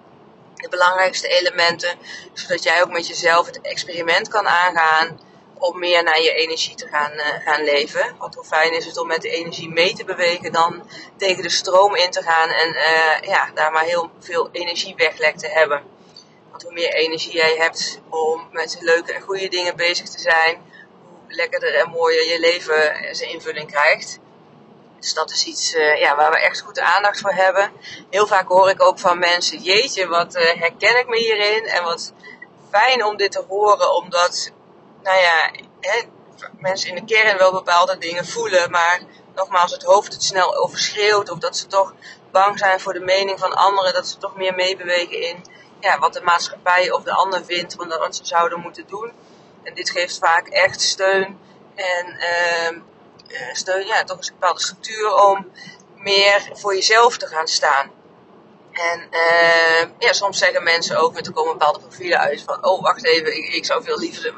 de 0.55 0.69
belangrijkste 0.69 1.29
elementen, 1.29 1.99
zodat 2.33 2.63
jij 2.63 2.83
ook 2.83 2.91
met 2.91 3.07
jezelf 3.07 3.47
het 3.47 3.61
experiment 3.61 4.29
kan 4.29 4.49
aangaan 4.49 5.21
om 5.59 5.79
meer 5.79 6.03
naar 6.03 6.23
je 6.23 6.33
energie 6.33 6.75
te 6.75 6.87
gaan, 6.87 7.13
uh, 7.13 7.25
gaan 7.45 7.65
leven. 7.65 8.17
Want 8.19 8.35
hoe 8.35 8.45
fijn 8.45 8.73
is 8.73 8.85
het 8.85 8.99
om 8.99 9.07
met 9.07 9.23
de 9.23 9.31
energie 9.31 9.69
mee 9.69 9.95
te 9.95 10.05
bewegen 10.05 10.53
dan 10.53 10.83
tegen 11.17 11.43
de 11.43 11.49
stroom 11.49 11.95
in 11.95 12.11
te 12.11 12.23
gaan 12.23 12.49
en 12.49 12.69
uh, 12.69 13.29
ja, 13.29 13.51
daar 13.55 13.73
maar 13.73 13.85
heel 13.85 14.11
veel 14.19 14.49
energie 14.53 14.95
weglek 14.97 15.37
te 15.37 15.49
hebben. 15.49 15.83
Want 16.51 16.63
hoe 16.63 16.73
meer 16.73 16.95
energie 16.95 17.35
jij 17.35 17.57
hebt 17.57 18.01
om 18.09 18.49
met 18.51 18.77
leuke 18.81 19.13
en 19.13 19.21
goede 19.21 19.49
dingen 19.49 19.77
bezig 19.77 20.09
te 20.09 20.21
zijn, 20.21 20.63
hoe 21.03 21.35
lekkerder 21.35 21.75
en 21.75 21.91
mooier 21.91 22.27
je 22.33 22.41
leven 22.41 23.15
zijn 23.17 23.31
invulling 23.31 23.71
krijgt. 23.71 24.19
Dus 25.01 25.15
dat 25.15 25.31
is 25.31 25.45
iets 25.45 25.75
uh, 25.75 26.01
ja, 26.01 26.17
waar 26.17 26.31
we 26.31 26.39
echt 26.39 26.61
goed 26.61 26.81
aandacht 26.81 27.21
voor 27.21 27.33
hebben. 27.33 27.73
Heel 28.11 28.27
vaak 28.27 28.49
hoor 28.49 28.71
ik 28.71 28.83
ook 28.83 28.99
van 28.99 29.19
mensen, 29.19 29.59
jeetje, 29.59 30.07
wat 30.07 30.35
herken 30.35 30.99
ik 30.99 31.09
me 31.09 31.17
hierin. 31.17 31.67
En 31.67 31.85
wat 31.85 32.13
fijn 32.71 33.05
om 33.05 33.17
dit 33.17 33.33
te 33.33 33.45
horen, 33.49 33.95
omdat, 33.95 34.53
nou 35.09 35.21
ja, 35.21 35.51
mensen 36.59 36.89
in 36.89 36.95
de 36.95 37.15
kern 37.15 37.39
wel 37.39 37.53
bepaalde 37.53 37.99
dingen 37.99 38.27
voelen. 38.27 38.71
Maar 38.71 39.01
nogmaals, 39.35 39.73
het 39.73 39.83
hoofd 39.83 40.13
het 40.13 40.23
snel 40.23 40.57
overschreeuwt. 40.57 41.31
Of 41.31 41.39
dat 41.39 41.57
ze 41.57 41.67
toch 41.67 41.95
bang 42.31 42.59
zijn 42.59 42.81
voor 42.81 42.93
de 42.93 43.01
mening 43.01 43.39
van 43.39 43.55
anderen. 43.55 43.93
Dat 43.93 44.09
ze 44.09 44.19
toch 44.19 44.37
meer 44.37 44.55
meebewegen 44.55 45.21
in 45.21 45.45
ja, 45.81 45.99
wat 45.99 46.13
de 46.13 46.21
maatschappij 46.21 46.91
of 46.91 47.03
de 47.03 47.13
ander 47.13 47.45
vindt. 47.45 47.75
Van 47.75 47.89
wat 47.89 48.17
ze 48.17 48.25
zouden 48.25 48.61
moeten 48.61 48.87
doen. 48.87 49.13
En 49.63 49.75
dit 49.75 49.91
geeft 49.91 50.19
vaak 50.19 50.49
echt 50.49 50.81
steun. 50.81 51.39
En... 51.75 52.17
Uh, 52.19 52.69
eh, 53.29 53.55
steun, 53.55 53.87
ja, 53.87 54.05
toch 54.05 54.19
een 54.19 54.33
bepaalde 54.33 54.61
structuur 54.61 55.15
om 55.15 55.53
meer 55.97 56.51
voor 56.53 56.75
jezelf 56.75 57.17
te 57.17 57.27
gaan 57.27 57.47
staan. 57.47 57.91
En 58.79 59.09
uh, 59.11 59.89
ja, 59.99 60.13
soms 60.13 60.39
zeggen 60.39 60.63
mensen 60.63 60.97
ook, 60.97 61.13
met 61.13 61.27
er 61.27 61.33
komen 61.33 61.53
bepaalde 61.53 61.79
profielen 61.79 62.19
uit 62.19 62.43
van, 62.43 62.65
oh 62.67 62.83
wacht 62.83 63.05
even, 63.05 63.55
ik, 63.55 63.65
zou 63.65 63.83
veel 63.83 63.99
liever 63.99 64.33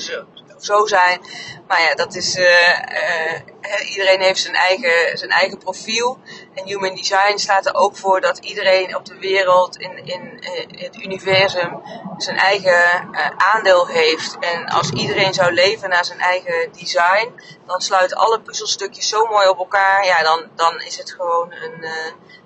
zo, 0.00 0.24
zo 0.58 0.86
zijn. 0.86 1.20
Maar 1.66 1.80
ja, 1.80 1.94
dat 1.94 2.14
is, 2.14 2.36
uh, 2.36 2.78
uh, 2.78 3.40
iedereen 3.88 4.20
heeft 4.20 4.40
zijn 4.40 4.54
eigen, 4.54 5.18
zijn 5.18 5.30
eigen 5.30 5.58
profiel. 5.58 6.18
En 6.54 6.66
Human 6.66 6.94
Design 6.94 7.36
staat 7.36 7.66
er 7.66 7.74
ook 7.74 7.96
voor 7.96 8.20
dat 8.20 8.38
iedereen 8.38 8.96
op 8.96 9.04
de 9.04 9.18
wereld, 9.18 9.76
in, 9.76 10.04
in, 10.04 10.40
in 10.68 10.78
het 10.84 10.96
universum, 10.96 11.82
zijn 12.16 12.36
eigen 12.36 13.08
aandeel 13.36 13.86
heeft. 13.86 14.36
En 14.40 14.66
als 14.66 14.90
iedereen 14.90 15.34
zou 15.34 15.52
leven 15.52 15.88
naar 15.88 16.04
zijn 16.04 16.20
eigen 16.20 16.72
design, 16.72 17.32
dan 17.66 17.80
sluiten 17.80 18.16
alle 18.16 18.40
puzzelstukjes 18.40 19.08
zo 19.08 19.26
mooi 19.26 19.48
op 19.48 19.58
elkaar. 19.58 20.04
Ja, 20.04 20.22
dan, 20.22 20.44
dan 20.54 20.80
is 20.80 20.96
het 20.96 21.12
gewoon 21.12 21.52
een 21.52 21.84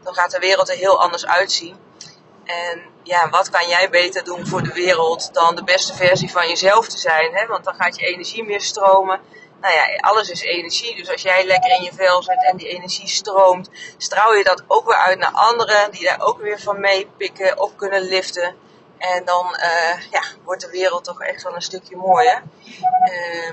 dan 0.08 0.16
gaat 0.16 0.30
de 0.30 0.38
wereld 0.38 0.68
er 0.68 0.76
heel 0.76 1.00
anders 1.02 1.26
uitzien. 1.26 1.76
En 2.44 2.82
ja, 3.02 3.28
wat 3.30 3.50
kan 3.50 3.68
jij 3.68 3.90
beter 3.90 4.25
doen 4.25 4.46
voor 4.46 4.62
de 4.62 4.72
wereld 4.72 5.34
dan 5.34 5.54
de 5.54 5.64
beste 5.64 5.94
versie 5.94 6.30
van 6.30 6.48
jezelf 6.48 6.88
te 6.88 6.98
zijn? 6.98 7.34
Hè? 7.34 7.46
Want 7.46 7.64
dan 7.64 7.75
gaat 7.75 7.98
je 7.98 8.06
energie 8.06 8.44
meer 8.44 8.60
stromen. 8.60 9.20
Nou 9.60 9.74
ja, 9.74 9.96
alles 10.00 10.30
is 10.30 10.40
energie. 10.40 10.96
Dus 10.96 11.10
als 11.10 11.22
jij 11.22 11.46
lekker 11.46 11.70
in 11.70 11.82
je 11.82 11.92
vel 11.92 12.22
zit 12.22 12.44
en 12.44 12.56
die 12.56 12.68
energie 12.68 13.08
stroomt, 13.08 13.70
straal 13.96 14.34
je 14.34 14.44
dat 14.44 14.62
ook 14.66 14.86
weer 14.86 14.96
uit 14.96 15.18
naar 15.18 15.32
anderen 15.32 15.90
die 15.90 16.04
daar 16.04 16.20
ook 16.20 16.40
weer 16.40 16.60
van 16.60 16.80
meepikken, 16.80 17.60
op 17.60 17.76
kunnen 17.76 18.02
liften. 18.02 18.56
En 18.98 19.24
dan 19.24 19.46
uh, 19.60 20.10
ja, 20.10 20.22
wordt 20.44 20.60
de 20.60 20.70
wereld 20.70 21.04
toch 21.04 21.22
echt 21.22 21.42
wel 21.42 21.54
een 21.54 21.62
stukje 21.62 21.96
mooier. 21.96 22.42
Uh, 23.12 23.50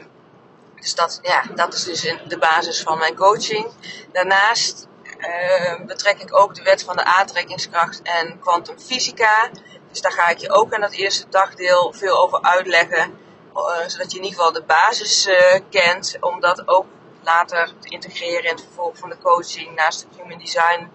dus 0.76 0.96
dat, 0.96 1.20
ja, 1.22 1.44
dat 1.56 1.74
is 1.74 1.84
dus 1.84 2.02
de 2.28 2.38
basis 2.38 2.82
van 2.82 2.98
mijn 2.98 3.16
coaching. 3.16 3.72
Daarnaast 4.12 4.88
uh, 5.20 5.86
betrek 5.86 6.20
ik 6.22 6.38
ook 6.38 6.56
de 6.56 6.64
wet 6.64 6.84
van 6.84 6.96
de 6.96 7.04
aantrekkingskracht 7.04 8.02
en 8.02 8.40
kwantumfysica. 8.40 9.50
Dus 9.90 10.02
daar 10.02 10.12
ga 10.12 10.28
ik 10.28 10.38
je 10.38 10.52
ook 10.52 10.74
in 10.74 10.82
dat 10.82 10.92
eerste 10.92 11.26
dagdeel 11.30 11.94
veel 11.94 12.18
over 12.18 12.42
uitleggen. 12.42 13.25
Uh, 13.56 13.88
zodat 13.88 14.12
je 14.12 14.18
in 14.18 14.24
ieder 14.24 14.38
geval 14.38 14.52
de 14.52 14.64
basis 14.64 15.28
uh, 15.28 15.36
kent. 15.70 16.18
Om 16.20 16.40
dat 16.40 16.68
ook 16.68 16.86
later 17.22 17.74
te 17.80 17.90
integreren 17.90 18.44
in 18.44 18.50
het 18.50 18.62
vervolg 18.62 18.98
van 18.98 19.10
de 19.10 19.18
coaching 19.18 19.76
naast 19.76 20.02
het 20.02 20.22
human 20.22 20.40
design. 20.40 20.92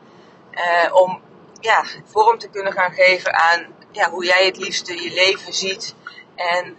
Uh, 0.53 0.95
om 0.95 1.23
ja, 1.61 1.85
vorm 2.05 2.39
te 2.39 2.49
kunnen 2.49 2.73
gaan 2.73 2.93
geven 2.93 3.35
aan 3.35 3.75
ja, 3.93 4.11
hoe 4.11 4.25
jij 4.25 4.47
het 4.47 4.57
liefste 4.57 5.03
je 5.03 5.11
leven 5.11 5.53
ziet. 5.53 5.95
En 6.35 6.77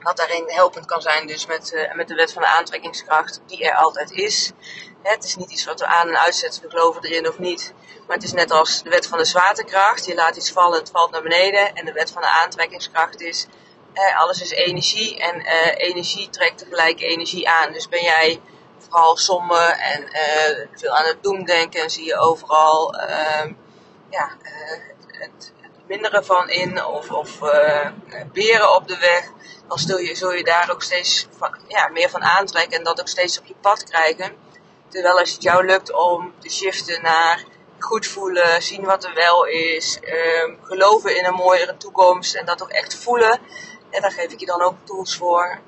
wat 0.00 0.16
daarin 0.16 0.44
helpend 0.46 0.86
kan 0.86 1.00
zijn, 1.00 1.26
dus 1.26 1.46
met, 1.46 1.88
met 1.94 2.08
de 2.08 2.14
wet 2.14 2.32
van 2.32 2.42
de 2.42 2.48
aantrekkingskracht, 2.48 3.40
die 3.46 3.64
er 3.64 3.74
altijd 3.74 4.10
is. 4.10 4.52
Het 5.02 5.24
is 5.24 5.36
niet 5.36 5.50
iets 5.50 5.64
wat 5.64 5.80
we 5.80 5.86
aan 5.86 6.08
en 6.08 6.20
uitzetten, 6.20 6.62
we 6.62 6.70
geloven 6.70 7.04
erin 7.04 7.28
of 7.28 7.38
niet. 7.38 7.72
Maar 8.06 8.16
het 8.16 8.24
is 8.24 8.32
net 8.32 8.50
als 8.50 8.82
de 8.82 8.90
wet 8.90 9.06
van 9.06 9.18
de 9.18 9.24
zwaartekracht. 9.24 10.06
Je 10.06 10.14
laat 10.14 10.36
iets 10.36 10.52
vallen, 10.52 10.78
het 10.78 10.90
valt 10.90 11.10
naar 11.10 11.22
beneden. 11.22 11.74
En 11.74 11.84
de 11.84 11.92
wet 11.92 12.10
van 12.10 12.22
de 12.22 12.28
aantrekkingskracht 12.28 13.20
is, 13.20 13.46
eh, 13.46 13.52
alles 14.16 14.42
is 14.42 14.50
energie. 14.50 15.18
En 15.18 15.44
eh, 15.44 15.88
energie 15.88 16.30
trekt 16.30 16.58
tegelijk 16.58 17.00
energie 17.00 17.48
aan. 17.48 17.72
Dus 17.72 17.88
ben 17.88 18.02
jij 18.02 18.40
vooral 18.78 19.16
somber 19.16 19.68
en 19.70 20.08
eh, 20.08 20.66
veel 20.74 20.96
aan 20.96 21.06
het 21.06 21.22
doemdenken. 21.22 21.82
En 21.82 21.90
zie 21.90 22.04
je 22.04 22.18
overal 22.18 22.94
ehm, 22.94 23.52
ja, 24.10 24.36
het, 25.06 25.52
het, 25.60 25.82
mindere 25.86 26.24
van 26.24 26.50
in. 26.50 26.84
Of, 26.84 27.10
of 27.10 27.38
beren 28.32 28.74
op 28.74 28.88
de 28.88 28.98
weg. 28.98 29.28
Dan 29.68 29.78
zul 29.78 29.98
je, 29.98 30.14
zul 30.14 30.32
je 30.32 30.44
daar 30.44 30.70
ook 30.70 30.82
steeds 30.82 31.26
ja, 31.68 31.88
meer 31.88 32.10
van 32.10 32.22
aantrekken. 32.22 32.78
En 32.78 32.84
dat 32.84 33.00
ook 33.00 33.08
steeds 33.08 33.38
op 33.38 33.46
je 33.46 33.54
pad 33.60 33.84
krijgen. 33.84 34.32
Terwijl 34.88 35.18
als 35.18 35.32
het 35.32 35.42
jou 35.42 35.66
lukt 35.66 35.92
om 35.92 36.32
te 36.38 36.48
shiften 36.48 37.02
naar 37.02 37.44
goed 37.82 38.06
voelen, 38.06 38.62
zien 38.62 38.84
wat 38.84 39.04
er 39.04 39.14
wel 39.14 39.44
is, 39.44 39.98
um, 40.44 40.58
geloven 40.62 41.16
in 41.16 41.24
een 41.24 41.34
mooiere 41.34 41.76
toekomst 41.76 42.34
en 42.34 42.44
dat 42.44 42.62
ook 42.62 42.70
echt 42.70 42.94
voelen. 42.94 43.40
En 43.90 44.02
daar 44.02 44.12
geef 44.12 44.32
ik 44.32 44.40
je 44.40 44.46
dan 44.46 44.62
ook 44.62 44.74
tools 44.84 45.16
voor. 45.16 45.58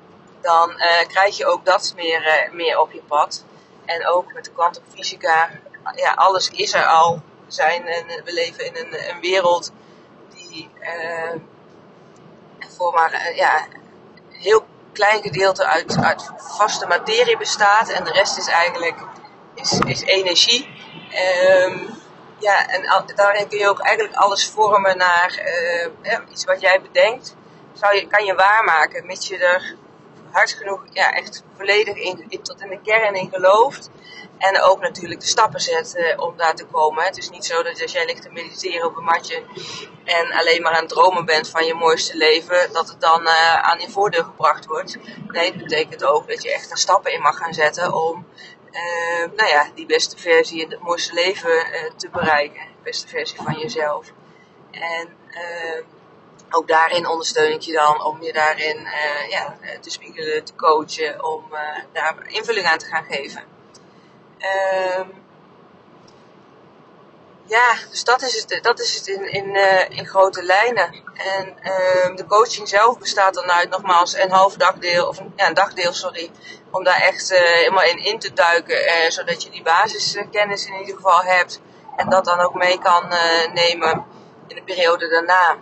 Dan 0.41 0.69
uh, 0.69 1.07
krijg 1.07 1.37
je 1.37 1.45
ook 1.45 1.65
dat 1.65 1.93
meer, 1.95 2.21
uh, 2.21 2.53
meer 2.53 2.79
op 2.79 2.91
je 2.91 3.01
pad. 3.07 3.43
En 3.85 4.07
ook 4.07 4.33
met 4.33 4.45
de 4.45 4.51
kwantumfysica, 4.51 5.49
ja, 5.95 6.13
alles 6.13 6.49
is 6.49 6.73
er 6.73 6.85
al. 6.85 7.21
We, 7.45 7.51
zijn, 7.51 7.83
we 8.23 8.33
leven 8.33 8.65
in 8.65 8.75
een, 8.75 9.09
een 9.09 9.19
wereld 9.21 9.71
die 10.33 10.69
uh, 10.81 11.41
voor 12.77 12.93
maar 12.93 13.31
ja, 13.35 13.65
heel 14.29 14.65
klein 14.93 15.21
gedeelte 15.21 15.65
uit, 15.65 15.97
uit 15.97 16.29
vaste 16.37 16.87
materie 16.87 17.37
bestaat. 17.37 17.89
En 17.89 18.03
de 18.03 18.11
rest 18.11 18.37
is 18.37 18.47
eigenlijk 18.47 18.95
is, 19.53 19.79
is 19.79 20.01
energie. 20.01 20.69
Um, 21.65 22.01
ja, 22.39 22.67
en 22.67 23.05
daarin 23.15 23.47
kun 23.47 23.57
je 23.57 23.69
ook 23.69 23.79
eigenlijk 23.79 24.17
alles 24.17 24.49
vormen 24.49 24.97
naar 24.97 25.41
iets 26.29 26.45
wat 26.45 26.61
jij 26.61 26.81
bedenkt. 26.81 27.35
Kan 28.09 28.25
je 28.25 28.35
waarmaken, 28.35 29.05
mits 29.05 29.27
je 29.27 29.37
er 29.37 29.75
hard 30.33 30.51
genoeg, 30.51 30.83
ja, 30.91 31.13
echt 31.13 31.43
volledig 31.57 31.95
in, 31.95 32.41
tot 32.41 32.61
in 32.61 32.69
de 32.69 32.79
kern 32.81 33.15
in 33.15 33.29
gelooft. 33.31 33.89
En 34.37 34.61
ook 34.61 34.79
natuurlijk 34.79 35.19
de 35.19 35.27
stappen 35.27 35.59
zet 35.59 35.95
uh, 35.95 36.19
om 36.19 36.37
daar 36.37 36.55
te 36.55 36.65
komen. 36.65 37.03
Het 37.03 37.17
is 37.17 37.29
niet 37.29 37.45
zo 37.45 37.63
dat 37.63 37.81
als 37.81 37.91
jij 37.91 38.05
ligt 38.05 38.21
te 38.21 38.29
mediteren 38.29 38.87
op 38.87 38.97
een 38.97 39.03
matje 39.03 39.43
en 40.03 40.31
alleen 40.31 40.61
maar 40.61 40.71
aan 40.71 40.79
het 40.79 40.89
dromen 40.89 41.25
bent 41.25 41.49
van 41.49 41.65
je 41.65 41.73
mooiste 41.73 42.17
leven, 42.17 42.73
dat 42.73 42.87
het 42.87 43.01
dan 43.01 43.21
uh, 43.21 43.61
aan 43.61 43.79
je 43.79 43.89
voordeel 43.89 44.23
gebracht 44.23 44.65
wordt. 44.65 44.97
Nee, 45.27 45.51
het 45.51 45.57
betekent 45.57 46.03
ook 46.03 46.27
dat 46.27 46.43
je 46.43 46.53
echt 46.53 46.71
er 46.71 46.77
stappen 46.77 47.13
in 47.13 47.21
mag 47.21 47.37
gaan 47.37 47.53
zetten 47.53 47.93
om 47.93 48.27
uh, 48.71 49.25
nou 49.35 49.49
ja, 49.49 49.67
die 49.75 49.85
beste 49.85 50.17
versie 50.17 50.61
in 50.61 50.71
het 50.71 50.79
mooiste 50.79 51.13
leven 51.13 51.65
te 51.95 52.09
bereiken. 52.09 52.61
De 52.61 52.83
beste 52.83 53.07
versie 53.07 53.41
van 53.41 53.57
jezelf. 53.59 54.11
En 54.71 55.09
ook 56.53 56.67
daarin 56.67 57.07
ondersteun 57.07 57.53
ik 57.53 57.61
je 57.61 57.73
dan 57.73 58.03
om 58.03 58.23
je 58.23 58.33
daarin 58.33 58.87
ja, 59.29 59.57
te 59.81 59.89
spiegelen, 59.89 60.43
te 60.43 60.55
coachen, 60.55 61.23
om 61.25 61.43
daar 61.91 62.15
invulling 62.27 62.65
aan 62.65 62.77
te 62.77 62.85
gaan 62.85 63.05
geven. 63.09 63.43
Ehm, 64.37 65.07
ja, 67.45 67.75
dus 67.89 68.03
dat 68.03 68.21
is 68.21 68.41
het, 68.41 68.63
dat 68.63 68.79
is 68.79 68.95
het 68.95 69.07
in, 69.07 69.31
in, 69.31 69.55
in 69.89 70.07
grote 70.07 70.43
lijnen. 70.43 71.03
En 71.13 71.57
uh, 71.63 72.15
de 72.15 72.25
coaching 72.27 72.67
zelf 72.67 72.97
bestaat 72.97 73.33
dan 73.33 73.51
uit 73.51 73.69
nogmaals 73.69 74.15
een 74.15 74.31
half 74.31 74.55
dagdeel, 74.55 75.07
of 75.07 75.17
ja, 75.35 75.47
een 75.47 75.53
dagdeel, 75.53 75.93
sorry, 75.93 76.31
om 76.71 76.83
daar 76.83 77.01
echt 77.01 77.29
helemaal 77.29 77.83
in 77.83 78.03
in 78.03 78.19
te 78.19 78.33
duiken, 78.33 79.11
zodat 79.11 79.43
je 79.43 79.49
die 79.49 79.63
basiskennis 79.63 80.65
in 80.65 80.79
ieder 80.79 80.95
geval 80.95 81.23
hebt 81.23 81.61
en 81.95 82.09
dat 82.09 82.25
dan 82.25 82.39
ook 82.39 82.53
mee 82.53 82.79
kan 82.79 83.07
nemen 83.53 84.05
in 84.47 84.55
de 84.55 84.63
periode 84.63 85.09
daarna. 85.09 85.57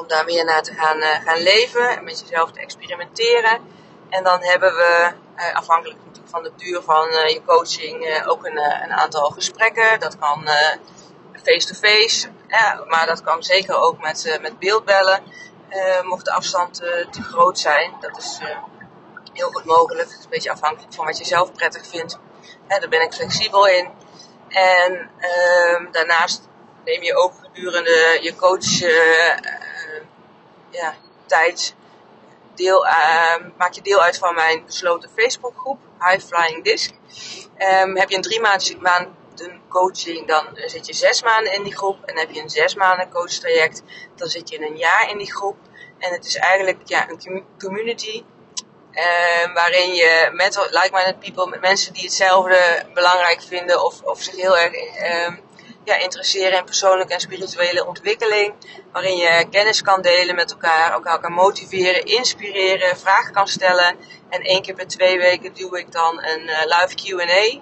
Om 0.00 0.08
daar 0.08 0.24
meer 0.24 0.44
naar 0.44 0.62
te 0.62 0.74
gaan, 0.74 1.02
gaan 1.02 1.42
leven 1.42 1.96
en 1.96 2.04
met 2.04 2.20
jezelf 2.20 2.52
te 2.52 2.60
experimenteren. 2.60 3.60
En 4.08 4.24
dan 4.24 4.42
hebben 4.42 4.72
we, 4.72 5.12
afhankelijk 5.52 5.98
natuurlijk 5.98 6.28
van 6.28 6.42
de 6.42 6.52
duur 6.56 6.82
van 6.82 7.06
je 7.06 7.42
coaching, 7.46 8.26
ook 8.26 8.46
een, 8.46 8.58
een 8.58 8.92
aantal 8.92 9.30
gesprekken. 9.30 10.00
Dat 10.00 10.18
kan 10.18 10.48
face-to-face, 11.42 12.28
-face, 12.28 12.28
ja, 12.48 12.84
maar 12.86 13.06
dat 13.06 13.22
kan 13.22 13.42
zeker 13.42 13.80
ook 13.80 14.00
met, 14.02 14.38
met 14.40 14.58
beeldbellen. 14.58 15.22
mocht 16.02 16.24
de 16.24 16.32
afstand 16.32 16.74
te 17.10 17.22
groot 17.22 17.58
zijn. 17.58 17.94
Dat 18.00 18.18
is 18.18 18.38
heel 19.32 19.50
goed 19.50 19.64
mogelijk. 19.64 20.08
Het 20.08 20.18
is 20.18 20.24
een 20.24 20.30
beetje 20.30 20.50
afhankelijk 20.50 20.94
van 20.94 21.04
wat 21.04 21.18
je 21.18 21.24
zelf 21.24 21.52
prettig 21.52 21.86
vindt. 21.86 22.18
daar 22.68 22.88
ben 22.88 23.02
ik 23.02 23.12
flexibel 23.12 23.66
in. 23.66 23.90
En 24.48 25.10
ehm, 25.18 25.92
daarnaast 25.92 26.48
neem 26.84 27.02
je 27.02 27.16
ook 27.16 27.32
gedurende 27.42 28.18
je 28.20 28.36
coach 28.36 28.80
ja, 30.70 30.94
tijd 31.26 31.74
deel, 32.54 32.86
uh, 32.86 33.36
maak 33.58 33.72
je 33.72 33.82
deel 33.82 34.00
uit 34.02 34.18
van 34.18 34.34
mijn 34.34 34.64
besloten 34.64 35.10
Facebookgroep, 35.16 35.78
High 35.98 36.26
Flying 36.26 36.64
Disc. 36.64 36.90
Um, 37.58 37.96
heb 37.96 38.10
je 38.10 38.16
een 38.16 38.22
drie 38.22 38.40
maanden 38.40 39.18
coaching, 39.68 40.26
dan 40.26 40.46
zit 40.54 40.86
je 40.86 40.94
zes 40.94 41.22
maanden 41.22 41.52
in 41.52 41.62
die 41.62 41.76
groep. 41.76 42.04
En 42.04 42.18
heb 42.18 42.30
je 42.30 42.40
een 42.40 42.50
zes 42.50 42.74
maanden 42.74 43.10
coach 43.10 43.32
traject, 43.32 43.82
dan 44.14 44.28
zit 44.28 44.48
je 44.48 44.66
een 44.66 44.76
jaar 44.76 45.10
in 45.10 45.18
die 45.18 45.32
groep. 45.32 45.56
En 45.98 46.12
het 46.12 46.26
is 46.26 46.36
eigenlijk 46.36 46.78
ja, 46.84 47.08
een 47.08 47.44
community 47.58 48.24
uh, 48.92 49.54
waarin 49.54 49.94
je 49.94 50.30
met 50.32 50.68
like-minded 50.70 51.18
people, 51.18 51.46
met 51.46 51.60
mensen 51.60 51.92
die 51.92 52.02
hetzelfde 52.02 52.82
belangrijk 52.94 53.42
vinden 53.42 53.84
of, 53.84 54.02
of 54.02 54.22
zich 54.22 54.36
heel 54.36 54.58
erg 54.58 54.72
ja, 55.84 55.96
interesseren 55.96 56.58
in 56.58 56.64
persoonlijke 56.64 57.14
en 57.14 57.20
spirituele 57.20 57.86
ontwikkeling. 57.86 58.54
Waarin 58.92 59.16
je 59.16 59.46
kennis 59.50 59.82
kan 59.82 60.02
delen 60.02 60.34
met 60.34 60.50
elkaar, 60.50 60.92
elkaar 60.92 61.20
kan 61.20 61.32
motiveren, 61.32 62.04
inspireren, 62.04 62.98
vragen 62.98 63.32
kan 63.32 63.48
stellen. 63.48 63.96
En 64.28 64.42
één 64.42 64.62
keer 64.62 64.74
per 64.74 64.86
twee 64.86 65.18
weken 65.18 65.54
doe 65.54 65.78
ik 65.78 65.92
dan 65.92 66.22
een 66.22 66.42
uh, 66.42 66.58
live 66.64 66.94
QA. 66.94 67.60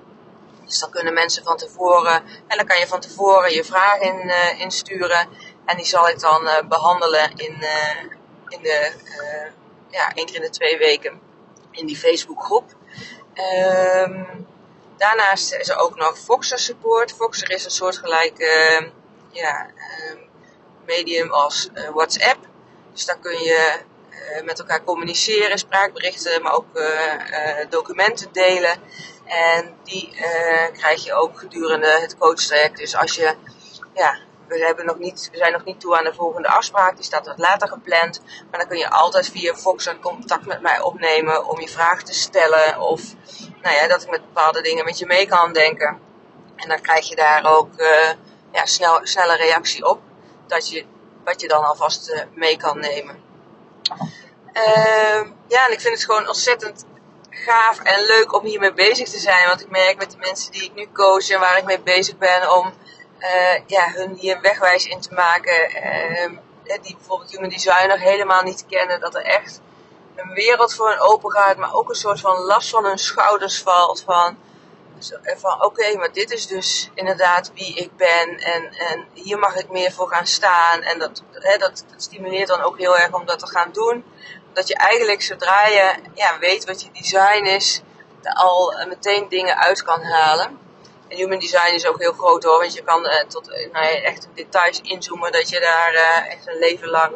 Dus 0.65 0.79
dan 0.79 0.91
kunnen 0.91 1.15
mensen 1.15 1.45
van 1.45 1.57
tevoren, 1.57 2.23
en 2.47 2.57
dan 2.57 2.67
kan 2.67 2.79
je 2.79 2.87
van 2.87 3.01
tevoren 3.01 3.53
je 3.53 3.65
vragen 3.65 4.07
in, 4.07 4.27
uh, 4.27 4.61
insturen. 4.61 5.29
En 5.65 5.77
die 5.77 5.87
zal 5.87 6.09
ik 6.09 6.21
dan 6.21 6.43
uh, 6.45 6.61
behandelen 6.69 7.31
in, 7.37 7.67
in 8.49 8.63
de, 8.63 8.93
ja, 9.91 10.13
één 10.15 10.27
keer 10.27 10.35
in 10.35 10.43
de 10.43 10.51
twee 10.51 10.79
weken 10.79 11.21
in 11.71 11.87
die 11.87 11.97
Facebookgroep. 11.97 12.77
Um, 13.35 14.47
Daarnaast 14.99 15.53
is 15.53 15.69
er 15.69 15.77
ook 15.77 15.97
nog 15.97 16.19
Voxer 16.19 16.59
support. 16.59 17.13
Voxer 17.13 17.51
is 17.51 17.65
een 17.65 17.71
soortgelijk 17.71 18.39
uh, 18.39 18.81
ja, 19.31 19.67
uh, 19.67 20.21
medium 20.87 21.33
als 21.33 21.69
uh, 21.75 21.89
WhatsApp. 21.89 22.39
Dus 22.93 23.05
dan 23.05 23.21
kun 23.21 23.43
je 23.43 23.79
uh, 24.11 24.43
met 24.43 24.59
elkaar 24.59 24.85
communiceren, 24.85 25.59
spraakberichten, 25.59 26.43
maar 26.43 26.53
ook 26.53 26.67
documenten 27.69 28.33
delen. 28.33 28.77
En 29.25 29.75
die 29.85 30.13
krijg 30.73 31.05
je 31.05 31.15
ook 31.15 31.39
gedurende 31.39 31.99
het 32.01 32.19
coachtraject. 32.19 32.79
Dus 32.79 32.97
als 32.97 33.15
je 33.15 33.35
ja, 33.95 34.19
we, 34.49 34.65
hebben 34.65 34.87
nog 34.87 34.99
niet, 34.99 35.29
we 35.33 35.37
zijn 35.37 35.53
nog 35.53 35.65
niet 35.65 35.81
toe 35.81 35.97
aan 35.99 36.05
de 36.05 36.15
volgende 36.15 36.49
afspraak. 36.49 36.97
Die 36.97 37.05
staat 37.05 37.27
wat 37.27 37.39
later 37.39 37.69
gepland. 37.69 38.21
Maar 38.51 38.61
dan 38.61 38.69
kun 38.69 38.79
je 38.79 38.91
altijd 38.91 39.29
via 39.29 39.55
Voxer 39.55 39.99
contact 39.99 40.47
met 40.47 40.61
mij 40.61 40.81
opnemen 40.81 41.47
om 41.47 41.61
je 41.61 41.69
vraag 41.69 42.03
te 42.03 42.15
stellen. 42.15 42.81
Of 42.81 43.03
nou 43.63 43.77
ja, 43.77 43.89
dat 43.89 44.03
ik 44.03 44.11
met 44.11 44.21
bepaalde 44.21 44.63
dingen 44.63 44.85
met 44.85 44.99
je 44.99 45.07
mee 45.07 45.27
kan 45.27 45.53
denken. 45.53 46.01
En 46.57 46.69
dan 46.69 46.81
krijg 46.81 47.09
je 47.09 47.17
daar 47.17 47.57
ook 47.57 47.69
uh, 47.77 48.11
ja, 48.53 48.65
snel, 48.65 49.01
snelle 49.03 49.37
reactie 49.37 49.89
op. 49.89 50.01
Dat 50.47 50.69
je, 50.71 50.85
wat 51.25 51.41
je 51.41 51.49
dan 51.49 51.65
alvast 51.65 52.11
uh, 52.11 52.21
mee 52.35 52.57
kan 52.57 52.81
nemen. 52.81 53.17
Uh, 54.53 55.23
ja, 55.49 55.67
en 55.67 55.73
ik 55.73 55.81
vind 55.81 55.95
het 55.95 56.05
gewoon 56.05 56.29
ontzettend 56.29 56.85
gaaf 57.31 57.81
en 57.83 58.07
leuk 58.07 58.35
om 58.35 58.45
hiermee 58.45 58.73
bezig 58.73 59.09
te 59.09 59.19
zijn. 59.19 59.47
Want 59.47 59.61
ik 59.61 59.71
merk 59.71 59.99
met 59.99 60.11
de 60.11 60.17
mensen 60.17 60.53
die 60.53 60.63
ik 60.63 60.75
nu 60.75 60.89
coach 60.93 61.29
en 61.29 61.41
waar 61.41 61.59
ik 61.59 61.65
mee 61.65 61.81
bezig 61.81 62.19
ben 62.19 62.57
om 62.57 62.73
uh, 63.19 63.67
ja, 63.67 63.91
hun 63.93 64.15
hier 64.15 64.37
een 64.37 64.43
wegwijs 64.43 64.87
in 64.87 65.01
te 65.01 65.15
maken. 65.15 65.71
die 66.83 66.97
bijvoorbeeld 66.97 67.31
human 67.31 67.49
design 67.49 67.89
nog 67.89 68.01
helemaal 68.01 68.43
niet 68.43 68.65
kennen. 68.69 69.01
Dat 69.01 69.15
er 69.15 69.23
echt 69.23 69.61
een 70.17 70.33
wereld 70.33 70.75
voor 70.75 70.91
hen 70.91 71.01
open 71.01 71.31
gaat, 71.31 71.57
maar 71.57 71.75
ook 71.75 71.89
een 71.89 71.95
soort 71.95 72.21
van 72.21 72.39
last 72.39 72.71
van 72.71 72.85
hun 72.85 72.99
schouders 72.99 73.63
valt. 73.63 74.03
Van, 74.03 74.39
van 75.23 75.65
oké, 75.65 75.97
maar 75.97 76.13
dit 76.13 76.31
is 76.31 76.47
dus 76.47 76.91
inderdaad 76.95 77.51
wie 77.55 77.75
ik 77.75 77.97
ben 77.97 78.39
en, 78.39 78.73
en 78.73 79.07
hier 79.13 79.39
mag 79.39 79.57
ik 79.57 79.71
meer 79.71 79.93
voor 79.93 80.09
gaan 80.09 80.27
staan. 80.27 80.83
En 80.83 80.99
dat, 80.99 81.23
hè, 81.33 81.57
dat, 81.57 81.85
stimuleert 81.97 82.49
dan 82.49 82.63
ook 82.63 82.79
heel 82.79 82.99
erg 82.99 83.13
om 83.13 83.27
dat 83.27 83.39
te 83.39 83.47
gaan 83.47 83.73
doen. 83.73 84.05
Dat 84.53 84.69
je 84.69 84.75
eigenlijk 84.75 85.23
zodra 85.23 85.67
je 85.67 85.95
ja, 86.15 86.39
weet 86.39 86.65
wat 86.65 86.83
je 86.83 86.91
design 86.93 87.45
is, 87.45 87.83
er 88.23 88.33
al 88.33 88.75
meteen 88.89 89.29
dingen 89.29 89.59
uit 89.59 89.83
kan 89.83 90.03
halen. 90.03 90.59
En 91.09 91.17
human 91.17 91.39
design 91.39 91.75
is 91.75 91.87
ook 91.87 91.99
heel 91.99 92.13
groot 92.13 92.45
hoor, 92.45 92.59
want 92.59 92.75
je 92.75 92.83
kan 92.83 93.07
uh, 93.07 93.23
tot 93.29 93.49
uh, 93.49 93.73
nou 93.73 93.87
echt 93.87 94.29
details 94.35 94.81
inzoomen 94.81 95.33
dat 95.33 95.49
je 95.49 95.61
daar 95.61 95.95
uh, 95.95 96.33
echt 96.33 96.47
een 96.47 96.59
leven 96.59 96.89
lang 96.89 97.13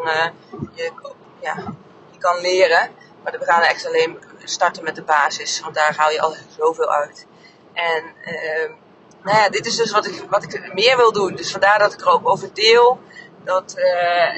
je, 0.74 0.90
ja, 1.40 1.57
kan 2.18 2.40
leren. 2.40 2.90
Maar 3.22 3.38
we 3.38 3.44
gaan 3.44 3.62
echt 3.62 3.87
alleen 3.87 4.18
starten 4.44 4.85
met 4.85 4.94
de 4.94 5.02
basis, 5.02 5.61
want 5.61 5.74
daar 5.74 5.94
haal 5.96 6.11
je 6.11 6.20
al 6.20 6.35
zoveel 6.59 6.92
uit. 6.92 7.26
En 7.72 8.05
uh, 8.24 8.70
nou 9.22 9.38
ja, 9.38 9.48
dit 9.48 9.66
is 9.66 9.76
dus 9.76 9.90
wat 9.90 10.07
ik, 10.07 10.24
wat 10.28 10.42
ik 10.42 10.74
meer 10.74 10.96
wil 10.96 11.12
doen. 11.12 11.37
Dus 11.37 11.50
vandaar 11.50 11.78
dat 11.78 11.92
ik 11.92 12.00
er 12.00 12.09
ook 12.09 12.28
over 12.28 12.55
deel. 12.55 13.00
Dat, 13.44 13.74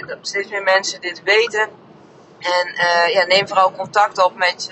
dat 0.07 0.19
steeds 0.21 0.51
meer 0.51 0.63
mensen 0.63 1.01
dit 1.01 1.23
weten. 1.23 1.69
En 2.39 2.75
ja, 3.13 3.25
neem 3.25 3.49
vooral 3.49 3.73
contact 3.73 4.25
op 4.25 4.37
met, 4.37 4.69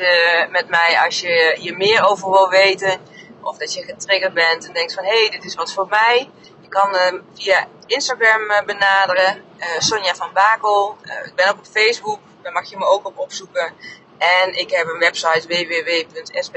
met 0.51 0.69
mij 0.69 1.01
als 1.05 1.21
je 1.21 1.57
je 1.61 1.77
meer 1.77 2.09
over 2.09 2.31
wil 2.31 2.49
weten. 2.49 3.01
Of 3.43 3.57
dat 3.57 3.75
je 3.75 3.83
getriggerd 3.83 4.35
bent 4.35 4.67
en 4.67 4.73
denkt 4.73 4.95
van 4.95 5.05
hé, 5.05 5.21
hey, 5.21 5.31
dit 5.31 5.45
is 5.45 5.55
wat 5.55 5.73
voor 5.73 5.89
mij. 5.89 6.31
Je 6.61 6.69
kan 6.69 6.97
via 7.35 7.67
Instagram 7.87 8.67
benaderen. 8.67 9.45
Sonja 9.79 10.15
van 10.15 10.31
Bakel. 10.33 10.97
ik 11.25 11.35
ben 11.35 11.49
ook 11.49 11.59
op 11.59 11.67
Facebook. 11.67 12.19
Daar 12.43 12.53
mag 12.53 12.71
je 12.71 12.77
me 12.77 12.85
ook 12.85 13.07
op 13.07 13.19
opzoeken. 13.19 13.75
En 14.19 14.59
ik 14.59 14.71
heb 14.71 14.87
een 14.87 14.99
website 14.99 15.47
www.sbkl.nl. 15.49 16.57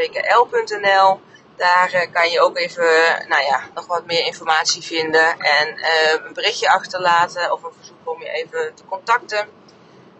Daar 1.55 1.93
uh, 1.93 2.01
kan 2.11 2.29
je 2.29 2.41
ook 2.41 2.57
even, 2.57 2.85
nou 3.27 3.43
ja, 3.43 3.63
nog 3.73 3.87
wat 3.87 4.05
meer 4.05 4.25
informatie 4.25 4.81
vinden. 4.81 5.39
En 5.39 5.77
uh, 5.77 6.11
een 6.25 6.33
berichtje 6.33 6.69
achterlaten 6.69 7.51
of 7.51 7.63
een 7.63 7.73
verzoek 7.77 7.97
om 8.03 8.21
je 8.21 8.29
even 8.29 8.75
te 8.75 8.85
contacten. 8.89 9.47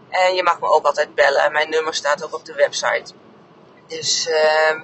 En 0.09 0.35
je 0.35 0.43
mag 0.43 0.59
me 0.59 0.67
ook 0.67 0.85
altijd 0.85 1.15
bellen. 1.15 1.51
Mijn 1.51 1.69
nummer 1.69 1.93
staat 1.93 2.23
ook 2.23 2.33
op 2.33 2.45
de 2.45 2.53
website. 2.53 3.13
Dus 3.87 4.27
uh, 4.27 4.81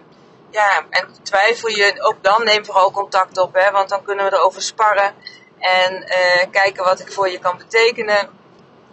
ja, 0.51 0.85
en 0.89 1.07
twijfel 1.23 1.69
je 1.69 2.01
ook 2.01 2.23
dan, 2.23 2.43
neem 2.43 2.65
vooral 2.65 2.91
contact 2.91 3.37
op. 3.37 3.53
Hè, 3.53 3.71
want 3.71 3.89
dan 3.89 4.03
kunnen 4.03 4.25
we 4.25 4.35
erover 4.35 4.61
sparren. 4.61 5.13
En 5.59 5.93
uh, 5.93 6.51
kijken 6.51 6.83
wat 6.83 6.99
ik 6.99 7.11
voor 7.11 7.29
je 7.29 7.39
kan 7.39 7.57
betekenen. 7.57 8.29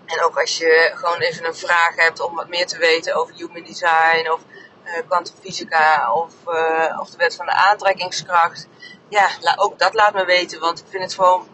En 0.04 0.22
ook 0.22 0.40
als 0.40 0.58
je 0.58 0.92
gewoon 0.94 1.18
even 1.18 1.46
een 1.46 1.54
vraag 1.54 1.96
hebt 1.96 2.20
om 2.20 2.34
wat 2.34 2.48
meer 2.48 2.66
te 2.66 2.78
weten 2.78 3.14
over 3.14 3.34
human 3.34 3.64
design 3.64 4.30
of 4.30 4.40
uh, 4.84 6.14
of, 6.14 6.32
uh, 6.46 7.00
of 7.00 7.10
de 7.10 7.16
wet 7.16 7.34
van 7.34 7.46
de 7.46 7.52
aantrekkingskracht. 7.52 8.66
Ja, 9.08 9.28
ook 9.56 9.78
dat 9.78 9.94
laat 9.94 10.14
me 10.14 10.24
weten, 10.24 10.60
want 10.60 10.78
ik 10.78 10.84
vind 10.88 11.02
het 11.02 11.14
gewoon 11.14 11.46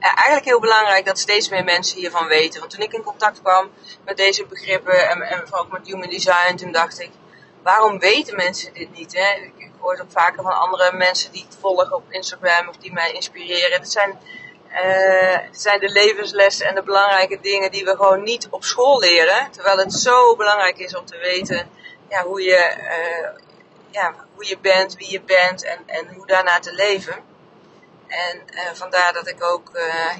eigenlijk 0.00 0.44
heel 0.44 0.60
belangrijk 0.60 1.04
dat 1.04 1.18
steeds 1.18 1.48
meer 1.48 1.64
mensen 1.64 1.98
hiervan 1.98 2.26
weten. 2.26 2.60
Want 2.60 2.72
toen 2.72 2.82
ik 2.82 2.92
in 2.92 3.02
contact 3.02 3.42
kwam 3.42 3.70
met 4.04 4.16
deze 4.16 4.46
begrippen 4.46 5.08
en, 5.08 5.22
en 5.22 5.44
ook 5.50 5.72
met 5.72 5.86
human 5.86 6.10
design, 6.10 6.56
toen 6.56 6.72
dacht 6.72 7.00
ik, 7.00 7.10
waarom 7.66 7.98
weten 7.98 8.36
mensen 8.36 8.72
dit 8.72 8.92
niet? 8.92 9.14
Hè? 9.14 9.34
Ik 9.56 9.70
hoor 9.78 9.92
het 9.92 10.00
ook 10.00 10.10
vaker 10.10 10.42
van 10.42 10.52
andere 10.52 10.92
mensen 10.92 11.32
die 11.32 11.46
ik 11.50 11.58
volg 11.60 11.92
op 11.92 12.02
Instagram 12.08 12.68
of 12.68 12.76
die 12.76 12.92
mij 12.92 13.12
inspireren. 13.12 13.78
Het 13.78 13.90
zijn 13.90 14.18
het 14.68 15.60
zijn 15.60 15.80
de 15.80 15.88
levenslessen 15.88 16.66
en 16.66 16.74
de 16.74 16.82
belangrijke 16.82 17.38
dingen 17.40 17.70
die 17.70 17.84
we 17.84 17.90
gewoon 17.90 18.22
niet 18.22 18.48
op 18.50 18.64
school 18.64 18.98
leren. 18.98 19.50
Terwijl 19.50 19.78
het 19.78 19.92
zo 19.92 20.36
belangrijk 20.36 20.78
is 20.78 20.96
om 20.96 21.04
te 21.06 21.18
weten 21.18 21.68
ja, 22.08 22.22
hoe, 22.22 22.42
je, 22.42 22.76
uh, 22.78 23.40
ja, 23.90 24.14
hoe 24.34 24.46
je 24.46 24.58
bent, 24.58 24.96
wie 24.96 25.10
je 25.10 25.20
bent 25.20 25.64
en, 25.64 25.78
en 25.86 26.14
hoe 26.14 26.26
daarna 26.26 26.58
te 26.58 26.72
leven. 26.72 27.14
En 28.06 28.42
uh, 28.54 28.60
vandaar 28.72 29.12
dat 29.12 29.28
ik 29.28 29.44
ook 29.44 29.70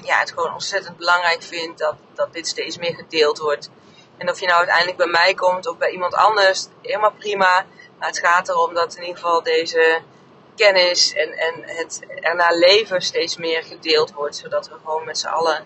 ja, 0.03 0.19
het 0.19 0.31
gewoon 0.31 0.53
ontzettend 0.53 0.97
belangrijk 0.97 1.43
vind 1.43 1.77
dat, 1.77 1.95
dat 2.13 2.33
dit 2.33 2.47
steeds 2.47 2.77
meer 2.77 2.95
gedeeld 2.95 3.37
wordt. 3.37 3.69
En 4.17 4.29
of 4.29 4.39
je 4.39 4.45
nou 4.45 4.57
uiteindelijk 4.57 4.97
bij 4.97 5.07
mij 5.07 5.33
komt 5.33 5.67
of 5.67 5.77
bij 5.77 5.91
iemand 5.91 6.13
anders, 6.13 6.67
helemaal 6.81 7.11
prima. 7.11 7.65
Maar 7.97 8.07
het 8.07 8.19
gaat 8.19 8.49
erom 8.49 8.73
dat 8.73 8.95
in 8.95 9.01
ieder 9.01 9.15
geval 9.15 9.43
deze 9.43 10.01
kennis 10.55 11.13
en, 11.13 11.37
en 11.37 11.63
het 11.63 12.01
erna 12.21 12.49
leven 12.49 13.01
steeds 13.01 13.37
meer 13.37 13.63
gedeeld 13.63 14.11
wordt. 14.11 14.35
Zodat 14.35 14.67
we 14.69 14.75
gewoon 14.83 15.05
met 15.05 15.17
z'n 15.17 15.27
allen 15.27 15.65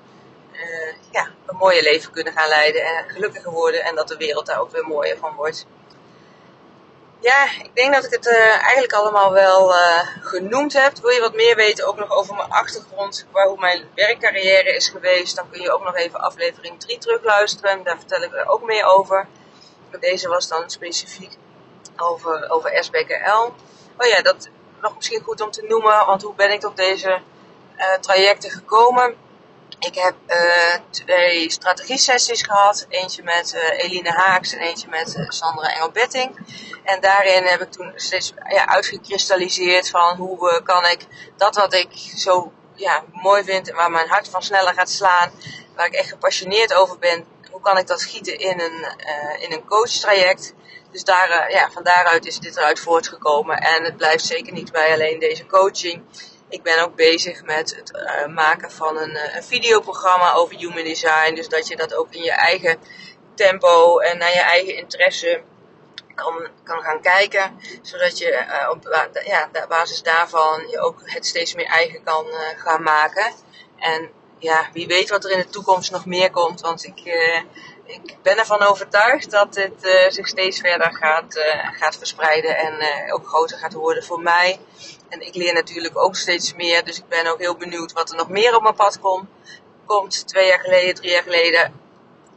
uh, 0.52 0.94
ja, 1.12 1.28
een 1.46 1.56
mooie 1.56 1.84
leven 1.84 2.12
kunnen 2.12 2.34
gaan 2.34 2.50
leiden 2.50 2.86
en 2.86 3.10
gelukkiger 3.10 3.52
worden. 3.52 3.84
En 3.84 3.96
dat 3.96 4.08
de 4.08 4.18
wereld 4.18 4.46
daar 4.46 4.60
ook 4.60 4.72
weer 4.72 4.88
mooier 4.88 5.18
van 5.18 5.36
wordt. 5.36 5.66
Ja, 7.22 7.46
ik 7.64 7.76
denk 7.76 7.94
dat 7.94 8.06
ik 8.06 8.12
het 8.12 8.28
uh, 8.28 8.64
eigenlijk 8.64 8.94
allemaal 8.94 9.32
wel 9.32 9.70
uh, 9.70 10.00
genoemd 10.22 10.74
heb. 10.74 10.98
Wil 10.98 11.10
je 11.10 11.20
wat 11.20 11.36
meer 11.36 11.56
weten, 11.56 11.88
ook 11.88 11.98
nog 11.98 12.12
over 12.12 12.36
mijn 12.36 12.50
achtergrond, 12.50 13.26
waar 13.32 13.48
hoe 13.48 13.60
mijn 13.60 13.84
werkcarrière 13.96 14.76
is 14.76 14.90
geweest, 14.90 15.36
dan 15.36 15.50
kun 15.50 15.62
je 15.62 15.72
ook 15.72 15.84
nog 15.84 15.96
even 15.96 16.20
aflevering 16.20 16.80
3 16.80 16.98
terugluisteren. 16.98 17.84
Daar 17.84 17.98
vertel 17.98 18.22
ik 18.22 18.34
er 18.34 18.50
ook 18.50 18.64
meer 18.64 18.86
over. 18.86 19.28
Deze 20.00 20.28
was 20.28 20.48
dan 20.48 20.70
specifiek 20.70 21.38
over, 21.98 22.50
over 22.50 22.84
SBKL. 22.84 23.52
Oh 23.98 24.08
ja, 24.08 24.22
dat 24.22 24.50
nog 24.82 24.96
misschien 24.96 25.22
goed 25.22 25.42
om 25.42 25.52
te 25.52 25.66
noemen, 25.68 26.06
want 26.06 26.22
hoe 26.22 26.36
ben 26.36 26.52
ik 26.52 26.60
tot 26.60 26.78
deze 26.78 27.20
uh, 27.78 27.94
trajecten 28.00 28.52
gekomen? 28.52 29.16
Ik 29.82 29.96
heb 29.96 30.16
uh, 30.28 30.76
twee 30.90 31.52
strategie-sessies 31.52 32.44
gehad. 32.44 32.86
Eentje 32.90 33.24
met 33.24 33.54
uh, 33.56 33.84
Eline 33.84 34.10
Haaks 34.10 34.54
en 34.54 34.60
eentje 34.60 34.88
met 34.88 35.16
uh, 35.16 35.30
Sandra 35.30 35.74
Engel-Betting. 35.74 36.38
En 36.84 37.02
daarin 37.02 37.44
heb 37.44 37.62
ik 37.62 37.72
toen 37.72 37.94
steeds 37.96 38.34
ja, 38.50 38.68
uitgekristalliseerd 38.68 39.90
van 39.90 40.18
hoe 40.18 40.62
kan 40.64 40.86
ik 40.86 41.06
dat 41.38 41.56
wat 41.56 41.74
ik 41.74 41.90
zo 42.16 42.52
ja, 42.76 43.04
mooi 43.12 43.44
vind 43.44 43.70
en 43.70 43.76
waar 43.76 43.92
mijn 43.92 44.08
hart 44.08 44.30
van 44.30 44.44
sneller 44.44 44.74
gaat 44.74 44.90
slaan, 44.90 45.32
waar 45.76 45.86
ik 45.86 45.94
echt 45.94 46.10
gepassioneerd 46.10 46.74
over 46.74 47.00
ben, 47.00 47.26
hoe 47.52 47.62
kan 47.62 47.78
ik 47.78 47.88
dat 47.88 48.04
gieten 48.04 48.40
in 48.40 48.60
een, 48.60 48.86
in 49.40 49.52
een 49.52 49.66
coachtraject. 49.66 50.54
Dus 50.92 51.04
daar, 51.04 51.52
ja, 51.52 51.72
van 51.72 51.84
daaruit 51.84 52.26
is 52.26 52.40
dit 52.40 52.58
eruit 52.58 52.80
voortgekomen. 52.80 53.58
En 53.58 53.84
het 53.84 53.98
blijft 53.98 54.26
zeker 54.26 54.54
niet 54.54 54.72
bij 54.72 54.94
alleen 54.94 55.20
deze 55.20 55.46
coaching. 55.46 56.04
Ik 56.52 56.64
ben 56.64 56.84
ook 56.84 56.96
bezig 56.96 57.44
met 57.44 57.76
het 57.76 57.92
uh, 57.96 58.34
maken 58.34 58.72
van 58.72 58.98
een, 58.98 59.12
uh, 59.12 59.36
een, 59.36 59.44
videoprogramma 59.44 60.34
over 60.34 60.56
human 60.56 60.84
design. 60.84 61.36
Dus 61.36 61.50
dat 61.50 61.68
je 61.68 61.76
dat 61.76 61.94
ook 61.94 62.14
in 62.14 62.24
je 62.24 62.32
eigen 62.32 62.80
tempo 63.36 64.00
en 64.00 64.18
naar 64.18 64.34
je 64.34 64.40
eigen 64.40 64.76
interesse 64.76 65.42
kan, 66.16 66.48
kan 66.64 66.82
gaan 66.82 67.02
kijken. 67.02 67.60
Zodat 67.82 68.18
je 68.18 68.32
uh, 68.32 68.70
op 68.70 69.10
ja, 69.26 69.50
basis 69.68 70.04
daarvan 70.04 70.68
je 70.68 70.80
ook 70.80 71.02
het 71.04 71.26
steeds 71.26 71.56
meer 71.56 71.66
eigen 71.66 72.04
kan 72.04 72.26
gaan 72.58 72.84
maken. 72.84 73.34
En 73.78 74.10
ja, 74.38 74.70
wie 74.74 74.88
weet 74.88 75.10
wat 75.10 75.26
er 75.26 75.32
in 75.32 75.40
de 75.40 75.50
toekomst 75.50 75.92
nog 75.92 76.06
meer 76.06 76.32
komt. 76.32 76.62
Want 76.62 76.84
ik, 76.84 77.00
ik 77.86 78.16
ben 78.22 78.38
ervan 78.38 78.62
overtuigd 78.62 79.32
dat 79.32 79.54
dit 79.54 80.06
zich 80.08 80.28
steeds 80.28 80.60
verder 80.60 80.94
gaat, 80.94 81.40
gaat 81.80 81.98
verspreiden 81.98 82.58
en 82.58 82.74
ook 83.14 83.28
groter 83.28 83.58
gaat 83.58 83.74
worden 83.74 84.04
voor 84.04 84.22
mij. 84.22 84.60
En 85.12 85.28
ik 85.28 85.36
leer 85.36 85.54
natuurlijk 85.54 85.98
ook 85.98 86.16
steeds 86.16 86.56
meer. 86.56 86.86
Dus 86.86 86.98
ik 86.98 87.08
ben 87.08 87.28
ook 87.28 87.40
heel 87.40 87.56
benieuwd 87.56 87.94
wat 87.94 88.10
er 88.10 88.18
nog 88.18 88.30
meer 88.30 88.56
op 88.56 88.62
mijn 88.62 88.76
pad 88.76 89.00
komt. 89.00 89.30
Komt 89.86 90.28
twee 90.28 90.48
jaar 90.48 90.60
geleden, 90.60 90.96
drie 90.96 91.12
jaar 91.12 91.24
geleden 91.24 91.82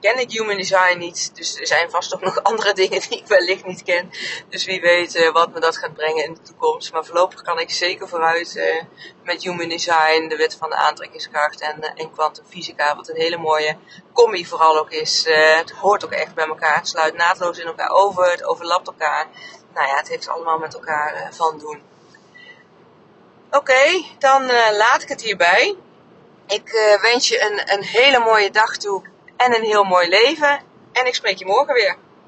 ken 0.05 0.19
ik 0.19 0.31
human 0.31 0.57
design 0.57 0.99
niet. 0.99 1.31
Dus 1.35 1.61
er 1.61 1.67
zijn 1.67 1.91
vast 1.91 2.15
ook 2.15 2.21
nog 2.29 2.43
andere 2.43 2.73
dingen 2.73 3.01
die 3.01 3.19
ik 3.19 3.27
wellicht 3.27 3.65
niet 3.65 3.83
ken. 3.83 4.11
Dus 4.49 4.65
wie 4.65 4.81
weet 4.81 5.15
uh, 5.15 5.33
wat 5.33 5.53
me 5.53 5.61
dat 5.61 5.77
gaat 5.77 5.95
brengen 5.95 6.25
in 6.25 6.35
de 6.35 6.43
toekomst. 6.43 6.93
Maar 6.93 7.05
voorlopig 7.05 7.43
kan 7.43 7.59
ik 7.59 7.71
zeker 7.71 8.09
vooruit 8.09 8.57
uh, 8.57 8.83
met 9.23 9.43
human 9.43 9.69
design, 9.69 10.29
de 10.29 10.37
wet 10.37 10.55
van 10.55 10.71
de 10.71 10.77
aantrekkingskracht 10.77 11.61
en, 11.61 11.77
uh, 11.81 11.91
en 11.95 12.13
kwantumfysica. 12.13 12.97
Wat 12.97 13.09
een 13.09 13.17
hele 13.17 13.37
mooie 13.37 13.77
combi 14.13 14.47
vooral 14.47 14.79
ook 14.79 14.91
is. 14.91 15.25
het 15.29 15.71
hoort 15.71 16.05
ook 16.05 16.13
echt 16.13 16.35
bij 16.35 16.47
elkaar. 16.47 16.77
Het 16.77 16.89
sluit 16.89 17.15
naadloos 17.15 17.59
in 17.59 17.67
elkaar 17.67 17.91
over. 17.91 18.31
Het 18.31 18.45
overlapt 18.45 18.87
elkaar. 18.87 19.27
Nou 19.75 19.87
ja, 19.87 19.97
het 19.97 20.09
heeft 20.09 20.29
allemaal 20.29 20.59
met 20.59 20.75
elkaar 20.75 21.29
van 21.31 21.59
doen. 21.59 21.94
Oké, 23.57 24.05
dan 24.19 24.43
uh, 24.43 24.77
laat 24.77 25.03
ik 25.03 25.09
het 25.09 25.23
hierbij. 25.23 25.77
Ik 26.47 26.73
uh, 26.73 27.03
wens 27.03 27.29
je 27.29 27.41
een, 27.41 27.79
een 27.79 27.85
hele 27.85 28.19
mooie 28.19 28.51
dag 28.51 28.77
toe 28.77 29.03
en 29.37 29.55
een 29.55 29.63
heel 29.63 29.85
mooi 29.85 30.09
leven. 30.09 30.61
En 30.93 31.07
ik 31.07 31.15
spreek 31.15 31.39
je 31.39 31.47
morgen 31.47 31.75
weer. 31.75 31.97